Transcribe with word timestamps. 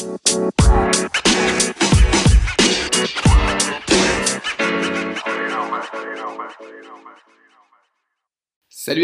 Salut 0.00 0.14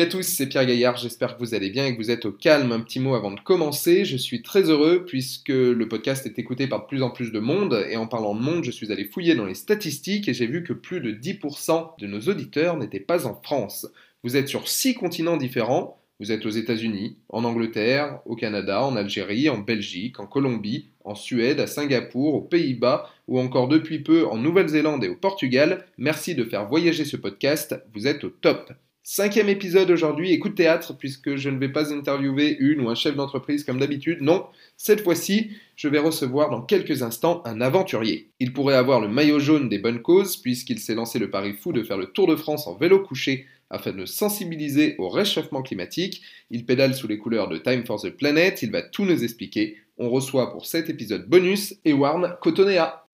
à 0.00 0.06
tous, 0.06 0.22
c'est 0.22 0.48
Pierre 0.48 0.64
Gaillard, 0.64 0.96
j'espère 0.96 1.36
que 1.36 1.40
vous 1.40 1.54
allez 1.54 1.68
bien 1.68 1.84
et 1.84 1.92
que 1.92 1.98
vous 1.98 2.10
êtes 2.10 2.24
au 2.24 2.32
calme. 2.32 2.72
Un 2.72 2.80
petit 2.80 2.98
mot 2.98 3.14
avant 3.14 3.30
de 3.30 3.40
commencer, 3.40 4.06
je 4.06 4.16
suis 4.16 4.40
très 4.40 4.70
heureux 4.70 5.04
puisque 5.04 5.50
le 5.50 5.86
podcast 5.86 6.24
est 6.24 6.38
écouté 6.38 6.66
par 6.66 6.80
de 6.80 6.86
plus 6.86 7.02
en 7.02 7.10
plus 7.10 7.30
de 7.30 7.40
monde 7.40 7.84
et 7.90 7.96
en 7.96 8.06
parlant 8.06 8.34
de 8.34 8.40
monde, 8.40 8.64
je 8.64 8.70
suis 8.70 8.90
allé 8.90 9.04
fouiller 9.04 9.34
dans 9.34 9.44
les 9.44 9.54
statistiques 9.54 10.28
et 10.28 10.34
j'ai 10.34 10.46
vu 10.46 10.64
que 10.64 10.72
plus 10.72 11.02
de 11.02 11.12
10% 11.12 12.00
de 12.00 12.06
nos 12.06 12.20
auditeurs 12.20 12.78
n'étaient 12.78 13.00
pas 13.00 13.26
en 13.26 13.38
France. 13.42 13.86
Vous 14.24 14.34
êtes 14.34 14.48
sur 14.48 14.66
6 14.66 14.94
continents 14.94 15.36
différents, 15.36 16.00
vous 16.18 16.32
êtes 16.32 16.46
aux 16.46 16.50
États-Unis, 16.50 17.18
en 17.28 17.44
Angleterre, 17.44 18.20
au 18.24 18.36
Canada, 18.36 18.82
en 18.82 18.96
Algérie, 18.96 19.48
en 19.48 19.58
Belgique, 19.58 20.18
en 20.18 20.26
Colombie, 20.26 20.88
en 21.04 21.14
Suède, 21.14 21.60
à 21.60 21.66
Singapour, 21.66 22.34
aux 22.34 22.40
Pays-Bas 22.40 23.10
ou 23.28 23.38
encore 23.38 23.68
depuis 23.68 23.98
peu 23.98 24.26
en 24.26 24.38
Nouvelle-Zélande 24.38 25.04
et 25.04 25.08
au 25.08 25.16
Portugal. 25.16 25.84
Merci 25.98 26.34
de 26.34 26.44
faire 26.44 26.66
voyager 26.66 27.04
ce 27.04 27.16
podcast, 27.16 27.74
vous 27.94 28.06
êtes 28.06 28.24
au 28.24 28.30
top. 28.30 28.72
Cinquième 29.08 29.48
épisode 29.48 29.92
aujourd'hui, 29.92 30.32
écoute 30.32 30.56
théâtre, 30.56 30.92
puisque 30.98 31.36
je 31.36 31.48
ne 31.48 31.58
vais 31.58 31.68
pas 31.68 31.94
interviewer 31.94 32.56
une 32.58 32.80
ou 32.80 32.90
un 32.90 32.96
chef 32.96 33.14
d'entreprise 33.14 33.62
comme 33.62 33.78
d'habitude. 33.78 34.20
Non, 34.20 34.46
cette 34.76 35.04
fois-ci, 35.04 35.52
je 35.76 35.86
vais 35.86 36.00
recevoir 36.00 36.50
dans 36.50 36.60
quelques 36.60 37.04
instants 37.04 37.40
un 37.44 37.60
aventurier. 37.60 38.30
Il 38.40 38.52
pourrait 38.52 38.74
avoir 38.74 39.00
le 39.00 39.06
maillot 39.06 39.38
jaune 39.38 39.68
des 39.68 39.78
bonnes 39.78 40.02
causes, 40.02 40.36
puisqu'il 40.36 40.80
s'est 40.80 40.96
lancé 40.96 41.20
le 41.20 41.30
pari 41.30 41.52
fou 41.52 41.72
de 41.72 41.84
faire 41.84 41.98
le 41.98 42.06
Tour 42.06 42.26
de 42.26 42.34
France 42.34 42.66
en 42.66 42.74
vélo 42.74 42.98
couché 42.98 43.46
afin 43.70 43.92
de 43.92 44.04
sensibiliser 44.04 44.94
au 44.98 45.08
réchauffement 45.08 45.62
climatique. 45.62 46.22
Il 46.50 46.66
pédale 46.66 46.94
sous 46.94 47.08
les 47.08 47.18
couleurs 47.18 47.48
de 47.48 47.58
Time 47.58 47.84
for 47.84 48.00
the 48.00 48.10
Planet, 48.10 48.62
il 48.62 48.70
va 48.70 48.82
tout 48.82 49.04
nous 49.04 49.24
expliquer. 49.24 49.76
On 49.98 50.10
reçoit 50.10 50.52
pour 50.52 50.66
cet 50.66 50.90
épisode 50.90 51.28
bonus 51.28 51.74
Ewarn 51.84 52.36
Cotonea. 52.40 53.06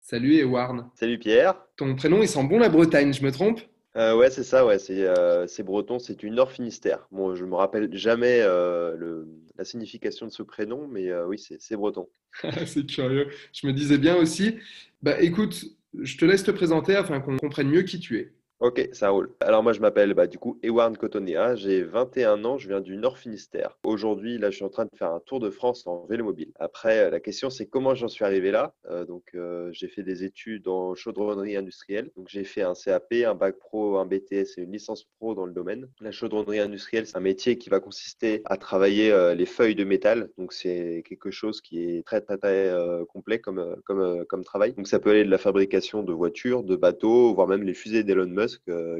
Salut 0.00 0.36
Ewarn. 0.36 0.90
Salut 0.94 1.18
Pierre. 1.18 1.54
Ton 1.76 1.94
prénom 1.94 2.22
il 2.22 2.28
sent 2.28 2.44
bon 2.44 2.58
la 2.58 2.68
Bretagne, 2.68 3.12
je 3.12 3.22
me 3.22 3.32
trompe? 3.32 3.60
Euh, 3.96 4.16
ouais, 4.16 4.30
c'est 4.30 4.44
ça, 4.44 4.64
ouais, 4.64 4.78
c'est 4.78 5.04
euh, 5.06 5.46
breton, 5.64 5.98
c'est 5.98 6.22
une 6.22 6.36
Nord 6.36 6.50
Finistère. 6.50 7.06
Bon, 7.10 7.34
je 7.34 7.44
me 7.44 7.54
rappelle 7.54 7.94
jamais 7.94 8.40
euh, 8.40 8.96
le, 8.96 9.28
la 9.58 9.64
signification 9.64 10.26
de 10.26 10.32
ce 10.32 10.42
prénom, 10.42 10.88
mais 10.88 11.12
oui, 11.24 11.38
c'est 11.38 11.76
breton. 11.76 12.08
c'est 12.66 12.86
curieux. 12.86 13.28
Je 13.52 13.66
me 13.66 13.72
disais 13.72 13.98
bien 13.98 14.16
aussi. 14.16 14.56
Bah 15.02 15.20
écoute, 15.20 15.64
je 15.98 16.16
te 16.16 16.24
laisse 16.24 16.42
te 16.42 16.50
présenter 16.50 16.96
afin 16.96 17.20
qu'on 17.20 17.36
comprenne 17.36 17.68
mieux 17.68 17.82
qui 17.82 18.00
tu 18.00 18.18
es. 18.18 18.32
Ok, 18.62 18.90
ça 18.92 19.10
roule. 19.10 19.34
Alors 19.40 19.64
moi 19.64 19.72
je 19.72 19.80
m'appelle 19.80 20.14
bah, 20.14 20.28
du 20.28 20.38
coup 20.38 20.56
Ewan 20.62 20.96
Cotonea, 20.96 21.56
j'ai 21.56 21.82
21 21.82 22.44
ans, 22.44 22.58
je 22.58 22.68
viens 22.68 22.80
du 22.80 22.96
Nord 22.96 23.18
Finistère. 23.18 23.76
Aujourd'hui 23.82 24.38
là 24.38 24.50
je 24.50 24.54
suis 24.54 24.64
en 24.64 24.68
train 24.68 24.84
de 24.84 24.96
faire 24.96 25.10
un 25.10 25.18
tour 25.18 25.40
de 25.40 25.50
France 25.50 25.84
en 25.88 26.06
vélo 26.06 26.24
mobile. 26.24 26.52
Après 26.60 27.00
euh, 27.00 27.10
la 27.10 27.18
question 27.18 27.50
c'est 27.50 27.66
comment 27.66 27.96
j'en 27.96 28.06
suis 28.06 28.24
arrivé 28.24 28.52
là? 28.52 28.72
Euh, 28.88 29.04
donc 29.04 29.32
euh, 29.34 29.68
j'ai 29.72 29.88
fait 29.88 30.04
des 30.04 30.22
études 30.22 30.68
en 30.68 30.94
chaudronnerie 30.94 31.56
industrielle. 31.56 32.12
Donc 32.16 32.28
j'ai 32.28 32.44
fait 32.44 32.62
un 32.62 32.74
CAP, 32.74 33.12
un 33.26 33.34
bac 33.34 33.58
pro, 33.58 33.96
un 33.96 34.06
BTS 34.06 34.56
et 34.56 34.60
une 34.62 34.70
licence 34.70 35.08
pro 35.18 35.34
dans 35.34 35.44
le 35.44 35.52
domaine. 35.52 35.88
La 36.00 36.12
chaudronnerie 36.12 36.60
industrielle 36.60 37.08
c'est 37.08 37.16
un 37.16 37.20
métier 37.20 37.58
qui 37.58 37.68
va 37.68 37.80
consister 37.80 38.42
à 38.44 38.56
travailler 38.58 39.34
les 39.34 39.46
feuilles 39.46 39.74
de 39.74 39.82
métal. 39.82 40.30
Donc 40.38 40.52
c'est 40.52 41.02
quelque 41.08 41.32
chose 41.32 41.62
qui 41.62 41.82
est 41.82 42.06
très 42.06 42.20
très 42.20 42.38
très 42.38 42.72
complet 43.08 43.40
comme, 43.40 43.74
comme, 43.84 44.24
comme 44.26 44.44
travail. 44.44 44.72
Donc 44.74 44.86
ça 44.86 45.00
peut 45.00 45.10
aller 45.10 45.24
de 45.24 45.30
la 45.30 45.38
fabrication 45.38 46.04
de 46.04 46.12
voitures, 46.12 46.62
de 46.62 46.76
bateaux, 46.76 47.34
voire 47.34 47.48
même 47.48 47.64
les 47.64 47.74
fusées 47.74 48.04
d'Elon 48.04 48.26
Musk 48.26 48.51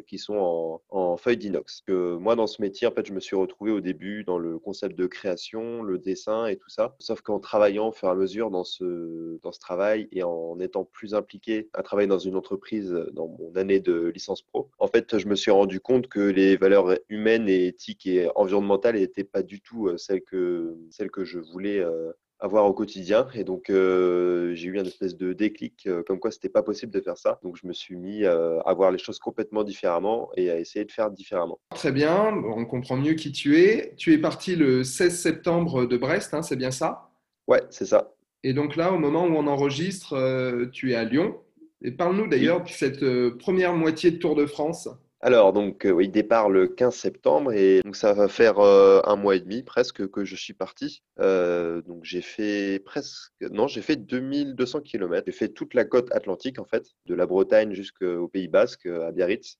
qui 0.06 0.19
sont 0.19 0.81
en, 0.91 1.17
feuilles 1.17 1.36
d'inox. 1.36 1.83
Moi, 1.89 2.36
dans 2.36 2.47
ce 2.47 2.62
métier, 2.62 2.86
en 2.86 2.92
fait, 2.92 3.06
je 3.06 3.12
me 3.12 3.20
suis 3.20 3.36
retrouvé 3.36 3.70
au 3.72 3.81
début 3.81 4.25
dans 4.25 4.39
le 4.39 4.58
concept 4.58 4.97
de 4.97 5.06
création, 5.06 5.83
le 5.83 5.98
dessin 5.98 6.47
et 6.47 6.56
tout 6.56 6.70
ça. 6.70 6.95
Sauf 6.98 7.20
qu'en 7.20 7.41
travaillant 7.41 7.89
au 7.89 7.92
fur 7.92 8.08
et 8.08 8.12
à 8.12 8.14
mesure 8.14 8.50
dans 8.50 8.64
ce, 8.64 9.39
dans 9.42 9.53
ce 9.53 9.61
travail 9.61 10.08
et 10.12 10.23
en 10.23 10.58
étant 10.61 10.84
plus 10.84 11.14
impliqué 11.14 11.69
à 11.73 11.83
travailler 11.83 12.08
dans 12.08 12.19
une 12.19 12.36
entreprise 12.36 12.92
dans 13.12 13.28
mon 13.28 13.55
année 13.56 13.80
de 13.80 14.08
licence 14.08 14.42
pro, 14.42 14.70
en 14.79 14.89
fait, 14.89 15.18
je 15.18 15.27
me 15.27 15.35
suis 15.35 15.51
rendu 15.51 15.80
compte 15.80 16.08
que 16.08 16.20
les 16.20 16.57
valeurs 16.57 16.95
humaines 17.08 17.48
et 17.48 17.67
éthiques 17.67 18.07
et 18.07 18.29
environnementales 18.35 18.96
n'étaient 18.96 19.24
pas 19.24 19.42
du 19.42 19.61
tout 19.61 19.89
euh, 19.89 19.96
celles 19.96 20.23
que, 20.23 20.77
celles 20.91 21.11
que 21.11 21.24
je 21.24 21.39
voulais 21.39 21.79
euh, 21.80 22.12
avoir 22.42 22.67
au 22.67 22.75
quotidien. 22.75 23.27
Et 23.35 23.45
donc, 23.45 23.70
euh, 23.70 24.53
j'ai 24.55 24.69
eu 24.69 24.75
une 24.75 24.86
espèce 24.86 25.17
de 25.17 25.33
déclic 25.33 25.86
euh, 25.86 26.03
comme 26.03 26.19
quoi 26.19 26.33
c'était 26.33 26.48
pas 26.48 26.64
possible 26.64 26.92
de 26.92 27.01
faire 27.01 27.17
ça. 27.17 27.39
Donc, 27.42 27.57
je 27.57 27.67
me 27.67 27.73
suis 27.73 27.97
mis 27.97 28.25
euh, 28.25 28.61
à 28.63 28.75
voir 28.75 28.91
les 28.91 28.98
choses 28.98 29.20
complètement 29.20 29.63
différemment 29.63 30.29
et 30.36 30.51
à 30.51 30.58
essayer 30.58 30.85
de 30.85 30.91
faire 30.91 31.11
différemment. 31.11 31.61
Très 31.70 31.92
bien, 31.92 32.35
on 32.45 32.64
comprend 32.67 32.97
mieux 32.97 33.14
qui 33.14 33.30
tu 33.30 33.61
es. 33.61 33.95
Tu 33.97 34.13
es 34.13 34.19
parti 34.19 34.57
le 34.57 34.83
16 34.83 35.17
septembre 35.17 35.86
de 35.86 35.97
Brest, 35.97 36.35
hein, 36.35 36.42
c'est 36.42 36.57
bien 36.57 36.73
ça? 36.73 37.11
Ouais, 37.47 37.63
c'est 37.70 37.86
ça. 37.86 38.13
Et 38.42 38.55
donc 38.55 38.74
là, 38.74 38.92
au 38.92 38.98
moment 38.98 39.24
où 39.24 39.36
on 39.36 39.47
enregistre, 39.47 40.69
tu 40.73 40.91
es 40.91 40.95
à 40.97 41.05
Lyon. 41.05 41.36
Et 41.80 41.92
parle-nous 41.92 42.27
d'ailleurs 42.27 42.64
de 42.64 42.69
cette 42.69 43.05
première 43.39 43.74
moitié 43.74 44.11
de 44.11 44.17
Tour 44.17 44.35
de 44.35 44.47
France. 44.47 44.89
Alors, 45.24 45.52
donc, 45.52 45.86
euh, 45.86 45.92
oui, 45.92 46.08
départ 46.08 46.50
le 46.50 46.66
15 46.66 46.96
septembre 46.96 47.52
et 47.52 47.80
donc 47.83 47.94
ça 47.94 48.12
va 48.12 48.27
faire 48.27 48.58
euh, 48.58 49.00
un 49.05 49.14
mois 49.14 49.36
et 49.36 49.40
demi 49.40 49.62
presque 49.62 50.08
que 50.10 50.24
je 50.24 50.34
suis 50.34 50.52
parti. 50.52 51.05
Euh, 51.20 51.80
donc, 51.83 52.02
j'ai 52.02 52.22
fait 52.22 52.80
presque, 52.80 53.32
non, 53.52 53.68
j'ai 53.68 53.82
fait 53.82 53.94
2200 53.94 54.80
km. 54.80 55.22
J'ai 55.27 55.32
fait 55.32 55.48
toute 55.50 55.74
la 55.74 55.84
côte 55.84 56.11
atlantique 56.11 56.58
en 56.58 56.64
fait, 56.64 56.86
de 57.06 57.14
la 57.14 57.27
Bretagne 57.27 57.72
jusqu'au 57.72 58.27
Pays 58.27 58.48
Basque, 58.48 58.86
à 58.86 59.12
Biarritz. 59.12 59.58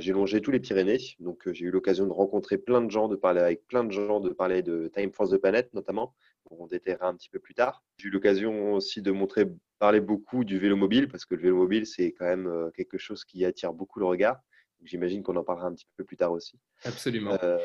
j'ai 0.00 0.12
longé 0.12 0.40
tous 0.40 0.50
les 0.50 0.58
Pyrénées, 0.58 0.98
donc 1.20 1.48
j'ai 1.52 1.66
eu 1.66 1.70
l'occasion 1.70 2.06
de 2.06 2.12
rencontrer 2.12 2.58
plein 2.58 2.80
de 2.82 2.90
gens, 2.90 3.06
de 3.06 3.14
parler 3.14 3.40
avec 3.40 3.64
plein 3.68 3.84
de 3.84 3.92
gens, 3.92 4.18
de 4.18 4.30
parler 4.30 4.62
de 4.62 4.90
Time 4.92 5.12
Force 5.12 5.30
the 5.30 5.38
Planet 5.38 5.72
notamment. 5.74 6.12
On 6.50 6.66
déterrera 6.66 7.06
un 7.06 7.14
petit 7.14 7.30
peu 7.30 7.38
plus 7.38 7.54
tard. 7.54 7.84
J'ai 7.98 8.08
eu 8.08 8.10
l'occasion 8.10 8.74
aussi 8.74 9.00
de 9.00 9.12
montrer, 9.12 9.46
parler 9.78 10.00
beaucoup 10.00 10.42
du 10.42 10.58
vélo 10.58 10.74
mobile 10.74 11.06
parce 11.06 11.24
que 11.24 11.36
le 11.36 11.42
vélo 11.42 11.56
mobile 11.56 11.86
c'est 11.86 12.10
quand 12.12 12.26
même 12.26 12.70
quelque 12.76 12.98
chose 12.98 13.24
qui 13.24 13.44
attire 13.44 13.72
beaucoup 13.72 14.00
le 14.00 14.06
regard. 14.06 14.40
J'imagine 14.84 15.22
qu'on 15.22 15.36
en 15.36 15.44
parlera 15.44 15.68
un 15.68 15.74
petit 15.74 15.86
peu 15.96 16.04
plus 16.04 16.16
tard 16.16 16.32
aussi. 16.32 16.58
Absolument. 16.84 17.36
Euh, 17.42 17.58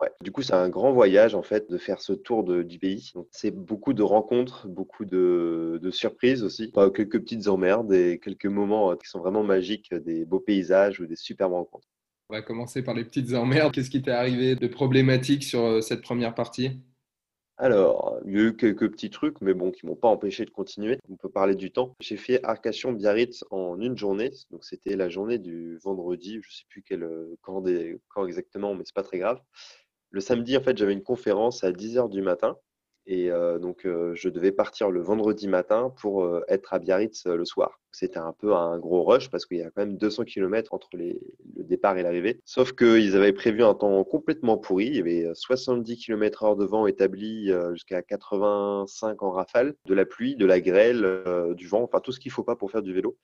ouais. 0.00 0.10
Du 0.22 0.32
coup, 0.32 0.42
c'est 0.42 0.54
un 0.54 0.68
grand 0.68 0.92
voyage 0.92 1.34
en 1.34 1.42
fait 1.42 1.70
de 1.70 1.78
faire 1.78 2.00
ce 2.00 2.12
tour 2.12 2.44
de, 2.44 2.62
du 2.62 2.78
pays. 2.78 3.12
C'est 3.30 3.50
beaucoup 3.50 3.92
de 3.92 4.02
rencontres, 4.02 4.66
beaucoup 4.68 5.04
de, 5.04 5.78
de 5.82 5.90
surprises 5.90 6.42
aussi, 6.42 6.72
quelques 6.72 7.20
petites 7.20 7.48
emmerdes 7.48 7.92
et 7.92 8.18
quelques 8.18 8.46
moments 8.46 8.92
euh, 8.92 8.96
qui 8.96 9.08
sont 9.08 9.20
vraiment 9.20 9.44
magiques, 9.44 9.94
des 9.94 10.24
beaux 10.24 10.40
paysages 10.40 11.00
ou 11.00 11.06
des 11.06 11.16
superbes 11.16 11.52
rencontres. 11.52 11.88
On 12.30 12.34
va 12.34 12.42
commencer 12.42 12.82
par 12.82 12.94
les 12.94 13.04
petites 13.04 13.32
emmerdes. 13.32 13.72
Qu'est-ce 13.72 13.88
qui 13.88 14.02
t'est 14.02 14.10
arrivé 14.10 14.54
de 14.54 14.66
problématique 14.66 15.44
sur 15.44 15.64
euh, 15.64 15.80
cette 15.80 16.02
première 16.02 16.34
partie? 16.34 16.80
Alors, 17.60 18.20
il 18.24 18.32
y 18.34 18.38
a 18.38 18.42
eu 18.44 18.56
quelques 18.56 18.88
petits 18.92 19.10
trucs, 19.10 19.40
mais 19.40 19.52
bon, 19.52 19.72
qui 19.72 19.84
m'ont 19.84 19.96
pas 19.96 20.06
empêché 20.08 20.44
de 20.44 20.50
continuer. 20.50 20.98
On 21.10 21.16
peut 21.16 21.28
parler 21.28 21.56
du 21.56 21.72
temps. 21.72 21.96
J'ai 22.00 22.16
fait 22.16 22.40
Arcachon-Biarritz 22.44 23.44
en 23.50 23.80
une 23.80 23.96
journée. 23.98 24.30
Donc, 24.52 24.64
c'était 24.64 24.94
la 24.94 25.08
journée 25.08 25.38
du 25.38 25.76
vendredi. 25.78 26.38
Je 26.40 26.50
sais 26.50 26.64
plus 26.68 26.82
quel, 26.82 27.02
euh, 27.02 27.36
quand, 27.42 27.64
quand 28.08 28.26
exactement, 28.26 28.76
mais 28.76 28.84
c'est 28.84 28.94
pas 28.94 29.02
très 29.02 29.18
grave. 29.18 29.40
Le 30.10 30.20
samedi, 30.20 30.56
en 30.56 30.62
fait, 30.62 30.78
j'avais 30.78 30.92
une 30.92 31.02
conférence 31.02 31.64
à 31.64 31.72
10 31.72 31.96
h 31.96 32.08
du 32.10 32.22
matin. 32.22 32.56
Et 33.10 33.30
euh, 33.30 33.58
donc, 33.58 33.86
euh, 33.86 34.12
je 34.14 34.28
devais 34.28 34.52
partir 34.52 34.90
le 34.90 35.00
vendredi 35.00 35.48
matin 35.48 35.90
pour 35.98 36.24
euh, 36.24 36.42
être 36.46 36.74
à 36.74 36.78
Biarritz 36.78 37.24
le 37.24 37.46
soir. 37.46 37.80
C'était 37.90 38.18
un 38.18 38.34
peu 38.38 38.54
un 38.54 38.78
gros 38.78 39.02
rush 39.02 39.30
parce 39.30 39.46
qu'il 39.46 39.56
y 39.56 39.62
a 39.62 39.70
quand 39.70 39.80
même 39.80 39.96
200 39.96 40.24
km 40.24 40.74
entre 40.74 40.90
le 40.92 41.18
départ 41.64 41.96
et 41.96 42.02
l'arrivée. 42.02 42.38
Sauf 42.44 42.72
qu'ils 42.72 43.16
avaient 43.16 43.32
prévu 43.32 43.64
un 43.64 43.72
temps 43.72 44.04
complètement 44.04 44.58
pourri. 44.58 44.88
Il 44.88 44.96
y 44.96 45.00
avait 45.00 45.26
70 45.32 45.96
km 45.96 46.42
heure 46.42 46.56
de 46.56 46.66
vent 46.66 46.86
établi 46.86 47.50
jusqu'à 47.72 48.02
85 48.02 49.22
en 49.22 49.30
rafale, 49.30 49.74
de 49.86 49.94
la 49.94 50.04
pluie, 50.04 50.36
de 50.36 50.44
la 50.44 50.60
grêle, 50.60 51.24
du 51.56 51.66
vent, 51.66 51.82
enfin 51.82 52.00
tout 52.00 52.12
ce 52.12 52.20
qu'il 52.20 52.28
ne 52.28 52.34
faut 52.34 52.44
pas 52.44 52.56
pour 52.56 52.70
faire 52.70 52.82
du 52.82 52.92
vélo. 52.92 53.16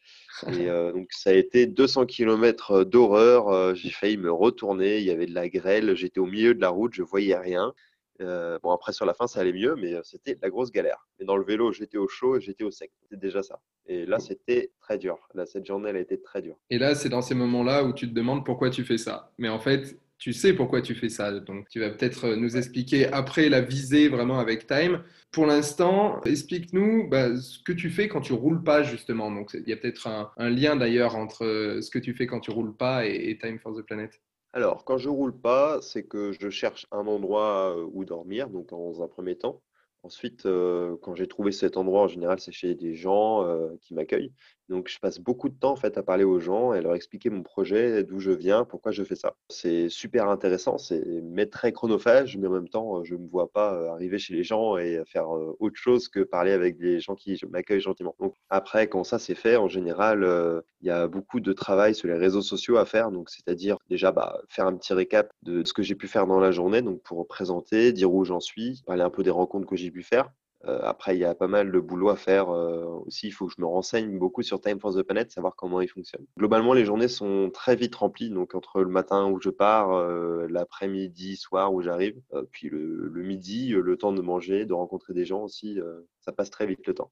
Et 0.49 0.67
donc, 0.67 1.09
ça 1.11 1.31
a 1.31 1.34
été 1.34 1.67
200 1.67 2.06
km 2.06 2.84
d'horreur. 2.84 3.77
J'ai 3.77 3.91
failli 3.91 4.17
me 4.17 4.33
retourner. 4.33 4.99
Il 4.99 5.05
y 5.05 5.11
avait 5.11 5.27
de 5.27 5.34
la 5.34 5.50
grêle. 5.50 5.94
J'étais 5.94 6.21
au 6.21 6.27
milieu 6.27 6.55
de 6.55 6.61
la 6.62 6.71
route. 6.71 6.94
Je 6.94 7.03
voyais 7.03 7.37
rien. 7.37 7.75
Euh, 8.21 8.59
bon, 8.63 8.71
après, 8.71 8.93
sur 8.93 9.07
la 9.07 9.15
fin, 9.15 9.27
ça 9.27 9.41
allait 9.41 9.53
mieux, 9.53 9.75
mais 9.77 9.95
euh, 9.95 10.01
c'était 10.05 10.39
la 10.41 10.51
grosse 10.51 10.71
galère. 10.71 11.06
Et 11.19 11.25
dans 11.25 11.37
le 11.37 11.44
vélo, 11.44 11.73
j'étais 11.73 11.99
au 11.99 12.09
chaud 12.09 12.37
et 12.37 12.41
j'étais 12.41 12.65
au 12.65 12.71
sec. 12.71 12.91
C'était 13.03 13.17
déjà 13.17 13.43
ça. 13.43 13.61
Et 13.87 14.06
là, 14.06 14.19
c'était 14.19 14.71
très 14.81 14.99
dur. 14.99 15.19
Là, 15.35 15.47
cette 15.47 15.67
journée, 15.67 15.91
elle 15.91 15.97
a 15.97 16.00
été 16.00 16.21
très 16.21 16.41
dure. 16.41 16.56
Et 16.71 16.79
là, 16.79 16.94
c'est 16.94 17.09
dans 17.09 17.23
ces 17.23 17.35
moments-là 17.35 17.85
où 17.85 17.93
tu 17.93 18.09
te 18.09 18.15
demandes 18.15 18.44
pourquoi 18.44 18.71
tu 18.71 18.85
fais 18.85 18.99
ça. 18.99 19.33
Mais 19.38 19.49
en 19.49 19.59
fait, 19.59 19.99
tu 20.19 20.33
sais 20.33 20.55
pourquoi 20.55 20.81
tu 20.81 20.94
fais 20.94 21.09
ça. 21.09 21.33
Donc, 21.41 21.69
tu 21.69 21.81
vas 21.81 21.91
peut-être 21.91 22.27
euh, 22.29 22.37
nous 22.37 22.56
expliquer 22.56 23.12
après 23.12 23.49
la 23.49 23.61
visée 23.61 24.09
vraiment 24.09 24.38
avec 24.38 24.67
Time. 24.67 25.03
Pour 25.33 25.47
l'instant, 25.47 26.21
explique-nous 26.25 27.09
bah, 27.09 27.37
ce 27.37 27.59
que 27.59 27.73
tu 27.73 27.91
fais 27.91 28.06
quand 28.06 28.21
tu 28.21 28.33
roules 28.33 28.62
pas, 28.62 28.85
justement. 28.85 29.33
Donc, 29.33 29.50
il 29.55 29.69
y 29.69 29.73
a 29.73 29.77
peut-être 29.77 30.06
un, 30.06 30.50
lien 30.50 30.77
d'ailleurs 30.77 31.17
entre 31.17 31.79
ce 31.81 31.91
que 31.91 31.99
tu 31.99 32.15
fais 32.15 32.29
quand 32.29 32.41
tu 32.41 32.53
roules 32.53 32.77
pas 32.77 33.06
et 33.06 33.37
Time 33.38 33.59
for 33.59 33.77
the 33.77 33.83
Planet. 33.83 34.21
Alors, 34.55 34.85
quand 34.85 34.97
je 34.97 35.11
roule 35.11 35.39
pas, 35.39 35.83
c'est 35.83 36.05
que 36.05 36.33
je 36.33 36.49
cherche 36.49 36.87
un 36.93 37.06
endroit 37.06 37.77
où 37.93 38.06
dormir, 38.06 38.49
donc 38.49 38.69
dans 38.69 39.03
un 39.03 39.09
premier 39.09 39.37
temps. 39.37 39.61
Ensuite, 40.05 40.45
euh, 40.45 40.97
quand 41.01 41.15
j'ai 41.15 41.27
trouvé 41.27 41.51
cet 41.51 41.79
endroit, 41.79 42.03
en 42.03 42.09
général, 42.09 42.39
c'est 42.39 42.53
chez 42.53 42.75
des 42.75 42.95
gens 42.95 43.43
euh, 43.43 43.71
qui 43.81 43.95
m'accueillent. 43.95 44.33
Donc, 44.69 44.89
je 44.89 44.99
passe 44.99 45.19
beaucoup 45.19 45.49
de 45.49 45.55
temps 45.55 45.73
en 45.73 45.77
fait 45.77 45.99
à 45.99 46.03
parler 46.03 46.25
aux 46.25 46.41
gens 46.41 46.73
et 46.73 46.81
leur 46.81 46.95
expliquer 46.95 47.29
mon 47.31 47.43
projet, 47.43 48.03
d'où 48.05 48.19
je 48.19 48.31
viens, 48.31 48.65
pourquoi 48.65 48.93
je 48.93 49.03
fais 49.03 49.15
ça. 49.15 49.35
C'est 49.51 49.89
super 49.91 50.29
intéressant, 50.29 50.79
c'est 50.79 51.03
mais 51.23 51.47
très 51.47 51.73
chronophage, 51.73 52.37
mais 52.37 52.47
en 52.47 52.53
même 52.53 52.69
temps, 52.69 53.03
je 53.05 53.15
ne 53.15 53.21
me 53.21 53.29
vois 53.29 53.51
pas 53.51 53.75
euh, 53.75 53.91
arriver 53.91 54.19
chez 54.19 54.35
les 54.35 54.45
gens 54.45 54.77
et 54.77 55.03
faire 55.06 55.29
autre 55.31 55.77
chose 55.77 56.09
que 56.09 56.21
parler 56.21 56.53
avec 56.53 56.77
des 56.77 57.00
gens 57.00 57.15
qui 57.15 57.39
m'accueillent 57.50 57.81
gentiment. 57.81 58.15
Donc, 58.21 58.35
après, 58.50 58.89
quand 58.89 59.05
ça 59.05 59.19
c'est 59.19 59.35
fait, 59.35 59.57
en 59.57 59.69
général, 59.69 60.62
il 60.81 60.87
y 60.87 60.91
a 60.91 61.09
beaucoup 61.09 61.41
de 61.41 61.53
travail 61.55 61.95
sur 61.95 62.09
les 62.09 62.15
réseaux 62.15 62.43
sociaux 62.43 62.77
à 62.77 62.85
faire. 62.85 63.11
Donc, 63.11 63.31
c'est-à-dire 63.31 63.79
déjà 63.89 64.12
bah, 64.12 64.41
faire 64.49 64.67
un 64.67 64.77
petit 64.77 64.93
récap 64.93 65.31
de 65.43 65.65
ce 65.65 65.73
que 65.73 65.83
j'ai 65.83 65.95
pu 65.95 66.09
faire 66.09 66.27
dans 66.27 66.41
la 66.41 66.53
journée, 66.53 66.83
donc 66.83 67.03
pour 67.03 67.27
présenter, 67.27 67.93
dire 67.93 68.12
où 68.12 68.25
j'en 68.25 68.41
suis, 68.41 68.83
parler 68.87 69.03
un 69.03 69.11
peu 69.11 69.23
des 69.23 69.31
rencontres 69.31 69.67
que 69.67 69.77
j'ai 69.77 69.91
faire. 70.02 70.31
Euh, 70.67 70.79
après, 70.82 71.17
il 71.17 71.20
y 71.20 71.25
a 71.25 71.35
pas 71.35 71.49
mal 71.49 71.70
de 71.70 71.79
boulot 71.79 72.08
à 72.08 72.17
faire 72.17 72.49
euh, 72.49 72.85
aussi. 73.06 73.29
Il 73.29 73.32
faut 73.32 73.46
que 73.46 73.52
je 73.56 73.61
me 73.61 73.67
renseigne 73.67 74.19
beaucoup 74.19 74.43
sur 74.43 74.61
Time 74.61 74.81
for 74.81 74.94
the 74.94 75.02
Planet, 75.02 75.31
savoir 75.31 75.56
comment 75.56 75.81
il 75.81 75.88
fonctionne. 75.88 76.25
Globalement, 76.38 76.73
les 76.73 76.85
journées 76.85 77.08
sont 77.08 77.50
très 77.52 77.76
vite 77.76 77.94
remplies. 77.94 78.31
Donc, 78.31 78.55
entre 78.55 78.81
le 78.81 78.88
matin 78.88 79.26
où 79.26 79.41
je 79.41 79.50
pars, 79.50 79.93
euh, 79.93 80.46
l'après-midi, 80.49 81.37
soir 81.37 81.73
où 81.75 81.82
j'arrive, 81.82 82.17
puis 82.50 82.69
le, 82.70 83.11
midi, 83.23 83.70
le 83.70 83.96
temps 83.96 84.12
de 84.12 84.23
manger, 84.23 84.64
de 84.64 84.73
rencontrer 84.73 85.12
des 85.12 85.25
gens 85.25 85.43
aussi, 85.43 85.79
ça 86.20 86.32
passe 86.32 86.50
très 86.50 86.67
vite 86.67 86.87
le 86.87 86.94
temps. 86.94 87.11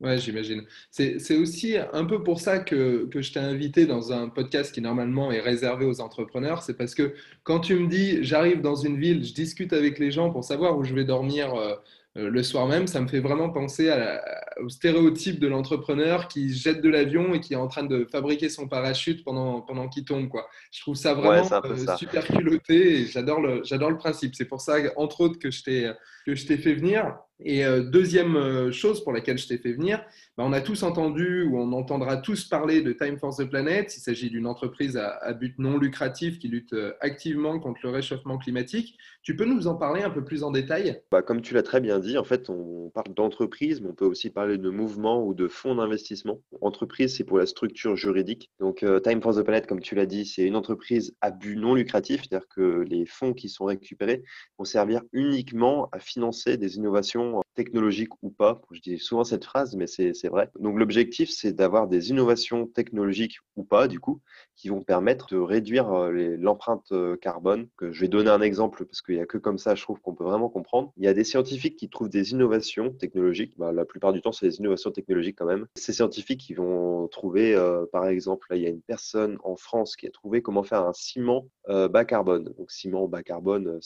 Ouais, 0.00 0.16
j'imagine. 0.18 0.62
C'est 0.90 1.36
aussi 1.36 1.76
un 1.76 2.06
peu 2.06 2.22
pour 2.22 2.40
ça 2.40 2.58
que, 2.58 3.06
que 3.10 3.20
je 3.20 3.34
t'ai 3.34 3.40
invité 3.40 3.84
dans 3.84 4.12
un 4.12 4.30
podcast 4.30 4.74
qui 4.74 4.80
normalement 4.80 5.30
est 5.30 5.40
réservé 5.40 5.84
aux 5.84 6.00
entrepreneurs. 6.00 6.62
C'est 6.62 6.76
parce 6.76 6.94
que 6.94 7.12
quand 7.42 7.60
tu 7.60 7.74
me 7.74 7.86
dis, 7.86 8.24
j'arrive 8.24 8.62
dans 8.62 8.76
une 8.76 8.98
ville, 8.98 9.22
je 9.24 9.34
discute 9.34 9.74
avec 9.74 9.98
les 9.98 10.10
gens 10.10 10.30
pour 10.30 10.42
savoir 10.42 10.78
où 10.78 10.84
je 10.84 10.94
vais 10.94 11.04
dormir 11.04 11.54
le 12.16 12.42
soir 12.42 12.66
même, 12.66 12.88
ça 12.88 13.00
me 13.00 13.06
fait 13.06 13.20
vraiment 13.20 13.50
penser 13.50 13.92
au 14.58 14.68
stéréotype 14.68 15.38
de 15.38 15.46
l'entrepreneur 15.46 16.26
qui 16.26 16.52
jette 16.52 16.80
de 16.82 16.88
l'avion 16.88 17.34
et 17.34 17.40
qui 17.40 17.52
est 17.52 17.56
en 17.56 17.68
train 17.68 17.84
de 17.84 18.06
fabriquer 18.10 18.48
son 18.48 18.66
parachute 18.66 19.24
pendant, 19.24 19.60
pendant 19.60 19.88
qu'il 19.88 20.04
tombe. 20.04 20.28
Quoi. 20.28 20.48
Je 20.72 20.80
trouve 20.80 20.96
ça 20.96 21.14
vraiment 21.14 21.48
euh, 21.64 21.96
super 21.96 22.26
culotté 22.26 23.00
et 23.00 23.06
j'adore 23.06 23.40
le, 23.40 23.62
j'adore 23.64 23.90
le 23.90 23.96
principe. 23.96 24.34
C'est 24.34 24.44
pour 24.44 24.60
ça, 24.60 24.78
entre 24.96 25.20
autres, 25.20 25.38
que 25.38 25.52
je 25.52 25.62
t'ai, 25.62 25.92
que 26.26 26.34
je 26.34 26.46
t'ai 26.46 26.56
fait 26.56 26.74
venir. 26.74 27.16
Et 27.42 27.64
euh, 27.64 27.84
deuxième 27.84 28.72
chose 28.72 29.04
pour 29.04 29.12
laquelle 29.12 29.38
je 29.38 29.46
t'ai 29.46 29.58
fait 29.58 29.72
venir, 29.72 30.04
bah, 30.40 30.46
on 30.48 30.54
a 30.54 30.62
tous 30.62 30.84
entendu 30.84 31.42
ou 31.42 31.58
on 31.58 31.70
entendra 31.72 32.16
tous 32.16 32.46
parler 32.46 32.80
de 32.80 32.94
Time 32.94 33.18
for 33.18 33.36
the 33.36 33.44
Planet. 33.44 33.94
Il 33.94 34.00
s'agit 34.00 34.30
d'une 34.30 34.46
entreprise 34.46 34.96
à, 34.96 35.34
but 35.34 35.58
non 35.58 35.76
lucratif 35.76 36.38
qui 36.38 36.48
lutte 36.48 36.74
activement 37.02 37.60
contre 37.60 37.80
le 37.82 37.90
réchauffement 37.90 38.38
climatique. 38.38 38.96
Tu 39.22 39.36
peux 39.36 39.44
nous 39.44 39.66
en 39.66 39.74
parler 39.74 40.00
un 40.02 40.08
peu 40.08 40.24
plus 40.24 40.42
en 40.42 40.50
détail? 40.50 41.02
Bah, 41.10 41.20
Comme 41.20 41.42
tu 41.42 41.52
l'as 41.52 41.62
très 41.62 41.82
bien 41.82 41.98
dit, 41.98 42.16
en 42.16 42.24
fait, 42.24 42.48
on 42.48 42.88
parle 42.88 43.12
d'entreprise, 43.14 43.82
mais 43.82 43.90
on 43.90 43.94
peut 43.94 44.06
aussi 44.06 44.30
parler 44.30 44.56
de 44.56 44.70
mouvement 44.70 45.22
ou 45.22 45.34
de 45.34 45.46
fonds 45.46 45.74
d'investissement. 45.74 46.40
Entreprise, 46.62 47.14
c'est 47.14 47.24
pour 47.24 47.36
la 47.36 47.44
structure 47.44 47.94
juridique. 47.94 48.48
Donc, 48.60 48.82
euh, 48.82 48.98
Time 48.98 49.20
for 49.20 49.34
the 49.34 49.42
Planet, 49.42 49.66
comme 49.66 49.80
tu 49.80 49.94
l'as 49.94 50.06
dit, 50.06 50.24
c'est 50.24 50.46
une 50.46 50.56
entreprise 50.56 51.14
à 51.20 51.32
but 51.32 51.56
non 51.56 51.74
lucratif, 51.74 52.22
c'est-à-dire 52.22 52.48
que 52.48 52.82
les 52.88 53.04
fonds 53.04 53.34
qui 53.34 53.50
sont 53.50 53.66
récupérés 53.66 54.22
vont 54.56 54.64
servir 54.64 55.02
uniquement 55.12 55.90
à 55.92 55.98
financer 55.98 56.56
des 56.56 56.76
innovations 56.76 57.42
technologiques 57.54 58.14
ou 58.22 58.30
pas. 58.30 58.62
Je 58.70 58.80
dis 58.80 58.98
souvent 58.98 59.24
cette 59.24 59.44
phrase, 59.44 59.76
mais 59.76 59.86
c'est 59.86 60.29
Donc, 60.58 60.78
l'objectif, 60.78 61.30
c'est 61.30 61.52
d'avoir 61.52 61.88
des 61.88 62.10
innovations 62.10 62.66
technologiques 62.66 63.38
ou 63.56 63.64
pas, 63.64 63.88
du 63.88 63.98
coup, 63.98 64.20
qui 64.56 64.68
vont 64.68 64.82
permettre 64.82 65.26
de 65.28 65.38
réduire 65.38 65.90
euh, 65.92 66.36
l'empreinte 66.38 66.92
euh, 66.92 67.16
carbone. 67.16 67.68
Je 67.80 68.00
vais 68.00 68.08
donner 68.08 68.30
un 68.30 68.40
exemple 68.40 68.84
parce 68.84 69.02
qu'il 69.02 69.16
n'y 69.16 69.20
a 69.20 69.26
que 69.26 69.38
comme 69.38 69.58
ça, 69.58 69.74
je 69.74 69.82
trouve 69.82 70.00
qu'on 70.00 70.14
peut 70.14 70.24
vraiment 70.24 70.48
comprendre. 70.48 70.92
Il 70.96 71.04
y 71.04 71.08
a 71.08 71.14
des 71.14 71.24
scientifiques 71.24 71.76
qui 71.76 71.88
trouvent 71.88 72.08
des 72.08 72.30
innovations 72.32 72.90
technologiques. 72.90 73.54
Bah, 73.58 73.72
la 73.72 73.84
plupart 73.84 74.12
du 74.12 74.20
temps, 74.20 74.32
c'est 74.32 74.46
des 74.46 74.56
innovations 74.58 74.90
technologiques 74.90 75.36
quand 75.38 75.46
même. 75.46 75.66
Ces 75.74 75.92
scientifiques 75.92 76.40
qui 76.40 76.54
vont 76.54 77.08
trouver, 77.08 77.54
euh, 77.54 77.86
par 77.92 78.06
exemple, 78.06 78.46
là, 78.50 78.56
il 78.56 78.62
y 78.62 78.66
a 78.66 78.70
une 78.70 78.82
personne 78.82 79.38
en 79.42 79.56
France 79.56 79.96
qui 79.96 80.06
a 80.06 80.10
trouvé 80.10 80.42
comment 80.42 80.62
faire 80.62 80.86
un 80.86 80.92
ciment 80.92 81.46
bas 81.68 82.04
carbone. 82.04 82.52
Donc, 82.58 82.70
ciment 82.70 83.06
bas 83.06 83.22
carbone, 83.22 83.78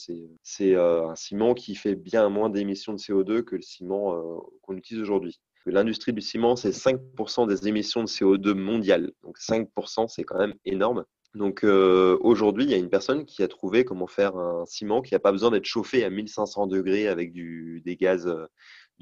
c'est 0.43 0.75
un 0.75 1.15
ciment 1.15 1.53
qui 1.53 1.75
fait 1.75 1.95
bien 1.95 2.29
moins 2.29 2.49
d'émissions 2.49 2.93
de 2.93 2.97
CO2 2.97 3.43
que 3.43 3.55
le 3.55 3.61
ciment 3.61 4.41
qu'on 4.61 4.75
utilise 4.75 5.01
aujourd'hui 5.01 5.39
l'industrie 5.65 6.13
du 6.13 6.21
ciment, 6.21 6.55
c'est 6.55 6.71
5% 6.71 7.47
des 7.47 7.67
émissions 7.67 8.03
de 8.03 8.07
CO2 8.07 8.53
mondiales. 8.53 9.11
Donc 9.23 9.37
5%, 9.39 10.07
c'est 10.07 10.23
quand 10.23 10.37
même 10.37 10.55
énorme. 10.65 11.05
Donc 11.35 11.65
euh, 11.65 12.17
aujourd'hui, 12.21 12.63
il 12.63 12.71
y 12.71 12.73
a 12.73 12.77
une 12.77 12.89
personne 12.89 13.25
qui 13.25 13.43
a 13.43 13.47
trouvé 13.49 13.83
comment 13.83 14.07
faire 14.07 14.37
un 14.37 14.65
ciment 14.65 15.01
qui 15.01 15.13
n'a 15.13 15.19
pas 15.19 15.33
besoin 15.33 15.51
d'être 15.51 15.65
chauffé 15.65 16.05
à 16.05 16.09
1500 16.09 16.67
degrés 16.67 17.09
avec 17.09 17.33
du, 17.33 17.83
gaz, 17.99 18.25
euh, 18.25 18.47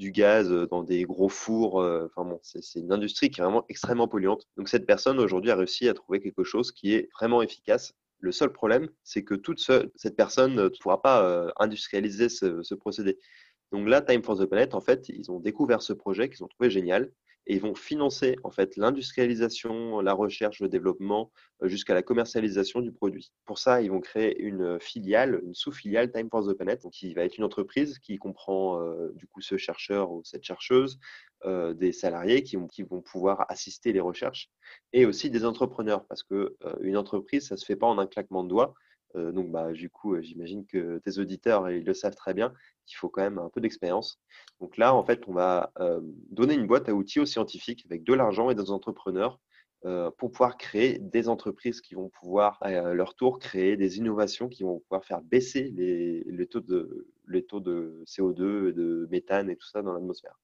gaz 0.00 0.50
dans 0.68 0.82
des 0.82 1.04
gros 1.04 1.28
fours. 1.28 1.80
Euh, 1.80 2.06
enfin 2.06 2.28
bon, 2.28 2.40
c'est 2.42 2.80
une 2.80 2.92
industrie 2.92 3.30
qui 3.30 3.40
est 3.40 3.44
vraiment 3.44 3.64
extrêmement 3.68 4.08
polluante. 4.08 4.48
Donc 4.56 4.68
cette 4.68 4.84
personne 4.84 5.20
aujourd'hui 5.20 5.52
a 5.52 5.56
réussi 5.56 5.88
à 5.88 5.94
trouver 5.94 6.20
quelque 6.20 6.42
chose 6.42 6.72
qui 6.72 6.94
est 6.94 7.08
vraiment 7.18 7.40
efficace. 7.40 7.94
Le 8.18 8.32
seul 8.32 8.52
problème, 8.52 8.88
c'est 9.04 9.22
que 9.22 9.34
toute 9.34 9.60
cette 9.60 10.16
personne 10.16 10.54
ne 10.54 10.68
pourra 10.68 11.02
pas 11.02 11.52
industrialiser 11.58 12.30
ce 12.30 12.74
procédé. 12.74 13.18
Donc 13.74 13.88
là, 13.88 14.00
Time 14.00 14.22
for 14.22 14.38
the 14.38 14.44
Planet, 14.44 14.72
en 14.76 14.80
fait, 14.80 15.08
ils 15.08 15.32
ont 15.32 15.40
découvert 15.40 15.82
ce 15.82 15.92
projet 15.92 16.28
qu'ils 16.28 16.44
ont 16.44 16.46
trouvé 16.46 16.70
génial 16.70 17.10
et 17.48 17.56
ils 17.56 17.60
vont 17.60 17.74
financer 17.74 18.36
en 18.44 18.52
fait 18.52 18.76
l'industrialisation, 18.76 20.00
la 20.00 20.12
recherche, 20.12 20.60
le 20.60 20.68
développement 20.68 21.32
euh, 21.60 21.66
jusqu'à 21.66 21.92
la 21.92 22.04
commercialisation 22.04 22.82
du 22.82 22.92
produit. 22.92 23.32
Pour 23.46 23.58
ça, 23.58 23.82
ils 23.82 23.90
vont 23.90 23.98
créer 23.98 24.40
une 24.40 24.78
filiale, 24.78 25.40
une 25.44 25.54
sous-filiale 25.54 26.12
Time 26.12 26.28
for 26.30 26.46
the 26.46 26.52
Planet, 26.52 26.88
qui 26.92 27.14
va 27.14 27.24
être 27.24 27.36
une 27.36 27.42
entreprise 27.42 27.98
qui 27.98 28.16
comprend 28.16 28.80
euh, 28.80 29.10
du 29.16 29.26
coup 29.26 29.40
ce 29.40 29.56
chercheur 29.56 30.12
ou 30.12 30.22
cette 30.22 30.44
chercheuse, 30.44 31.00
euh, 31.44 31.74
des 31.74 31.90
salariés 31.90 32.44
qui 32.44 32.54
vont, 32.54 33.02
pouvoir 33.02 33.44
assister 33.48 33.92
les 33.92 33.98
recherches 33.98 34.50
et 34.92 35.04
aussi 35.04 35.30
des 35.30 35.44
entrepreneurs 35.44 36.06
parce 36.06 36.22
que 36.22 36.56
une 36.80 36.96
entreprise, 36.96 37.48
ça 37.48 37.56
se 37.56 37.64
fait 37.64 37.74
pas 37.74 37.88
en 37.88 37.98
un 37.98 38.06
claquement 38.06 38.44
de 38.44 38.50
doigts. 38.50 38.72
Donc, 39.14 39.50
bah, 39.50 39.72
du 39.72 39.90
coup, 39.90 40.20
j'imagine 40.20 40.66
que 40.66 40.98
tes 40.98 41.18
auditeurs, 41.18 41.70
ils 41.70 41.84
le 41.84 41.94
savent 41.94 42.16
très 42.16 42.34
bien, 42.34 42.52
il 42.88 42.94
faut 42.94 43.08
quand 43.08 43.22
même 43.22 43.38
un 43.38 43.48
peu 43.48 43.60
d'expérience. 43.60 44.20
Donc 44.60 44.76
là, 44.76 44.94
en 44.94 45.04
fait, 45.04 45.26
on 45.28 45.32
va 45.32 45.72
euh, 45.80 46.00
donner 46.30 46.54
une 46.54 46.66
boîte 46.66 46.88
à 46.88 46.94
outils 46.94 47.20
aux 47.20 47.26
scientifiques 47.26 47.84
avec 47.86 48.04
de 48.04 48.14
l'argent 48.14 48.50
et 48.50 48.54
des 48.54 48.70
entrepreneurs 48.70 49.40
euh, 49.84 50.10
pour 50.12 50.30
pouvoir 50.30 50.56
créer 50.56 50.98
des 50.98 51.28
entreprises 51.28 51.80
qui 51.80 51.94
vont 51.94 52.08
pouvoir, 52.08 52.58
à 52.62 52.94
leur 52.94 53.14
tour, 53.14 53.38
créer 53.38 53.76
des 53.76 53.98
innovations 53.98 54.48
qui 54.48 54.62
vont 54.62 54.80
pouvoir 54.80 55.04
faire 55.04 55.20
baisser 55.20 55.72
les, 55.76 56.46
taux, 56.46 56.60
de, 56.60 57.08
les 57.28 57.44
taux 57.44 57.60
de 57.60 58.02
CO2, 58.06 58.72
de 58.72 59.06
méthane 59.10 59.50
et 59.50 59.56
tout 59.56 59.66
ça 59.66 59.82
dans 59.82 59.92
l'atmosphère. 59.92 60.38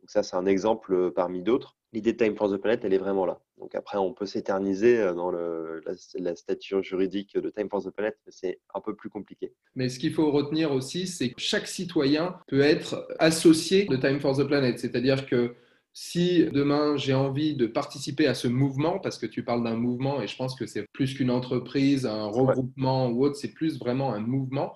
Donc 0.00 0.10
ça, 0.10 0.22
c'est 0.22 0.36
un 0.36 0.46
exemple 0.46 0.94
euh, 0.94 1.10
parmi 1.10 1.42
d'autres. 1.42 1.76
L'idée 1.96 2.12
de 2.12 2.18
Time 2.22 2.36
for 2.36 2.52
the 2.52 2.58
Planet, 2.58 2.84
elle 2.84 2.92
est 2.92 2.98
vraiment 2.98 3.24
là. 3.24 3.40
Donc 3.58 3.74
après, 3.74 3.96
on 3.96 4.12
peut 4.12 4.26
s'éterniser 4.26 4.98
euh, 4.98 5.14
dans 5.14 5.30
le, 5.30 5.80
la, 6.18 6.36
stature 6.36 6.82
juridique 6.82 7.38
de 7.38 7.48
Time 7.48 7.70
for 7.70 7.82
the 7.82 7.88
Planet, 7.88 8.14
mais 8.26 8.32
c'est 8.36 8.60
un 8.74 8.82
peu 8.82 8.94
plus 8.94 9.08
compliqué. 9.08 9.54
Mais 9.76 9.88
ce 9.88 9.98
qu'il 9.98 10.12
faut 10.12 10.30
retenir 10.30 10.72
aussi, 10.72 11.06
c'est 11.06 11.30
que 11.30 11.40
chaque 11.40 11.66
citoyen 11.66 12.36
peut 12.48 12.60
être 12.60 13.08
associé 13.18 13.86
de 13.86 13.96
Time 13.96 14.20
for 14.20 14.36
the 14.36 14.46
Planet. 14.46 14.78
C'est-à-dire 14.78 15.24
que 15.24 15.54
si 15.94 16.44
demain 16.52 16.98
j'ai 16.98 17.14
envie 17.14 17.56
de 17.56 17.66
participer 17.66 18.26
à 18.26 18.34
ce 18.34 18.46
mouvement, 18.46 18.98
parce 18.98 19.16
que 19.16 19.24
tu 19.24 19.42
parles 19.42 19.64
d'un 19.64 19.76
mouvement 19.76 20.20
et 20.20 20.26
je 20.26 20.36
pense 20.36 20.54
que 20.54 20.66
c'est 20.66 20.86
plus 20.92 21.14
qu'une 21.14 21.30
entreprise, 21.30 22.04
un 22.04 22.26
regroupement 22.26 23.08
ou 23.08 23.24
autre, 23.24 23.36
c'est 23.36 23.54
plus 23.54 23.78
vraiment 23.78 24.12
un 24.12 24.20
mouvement. 24.20 24.74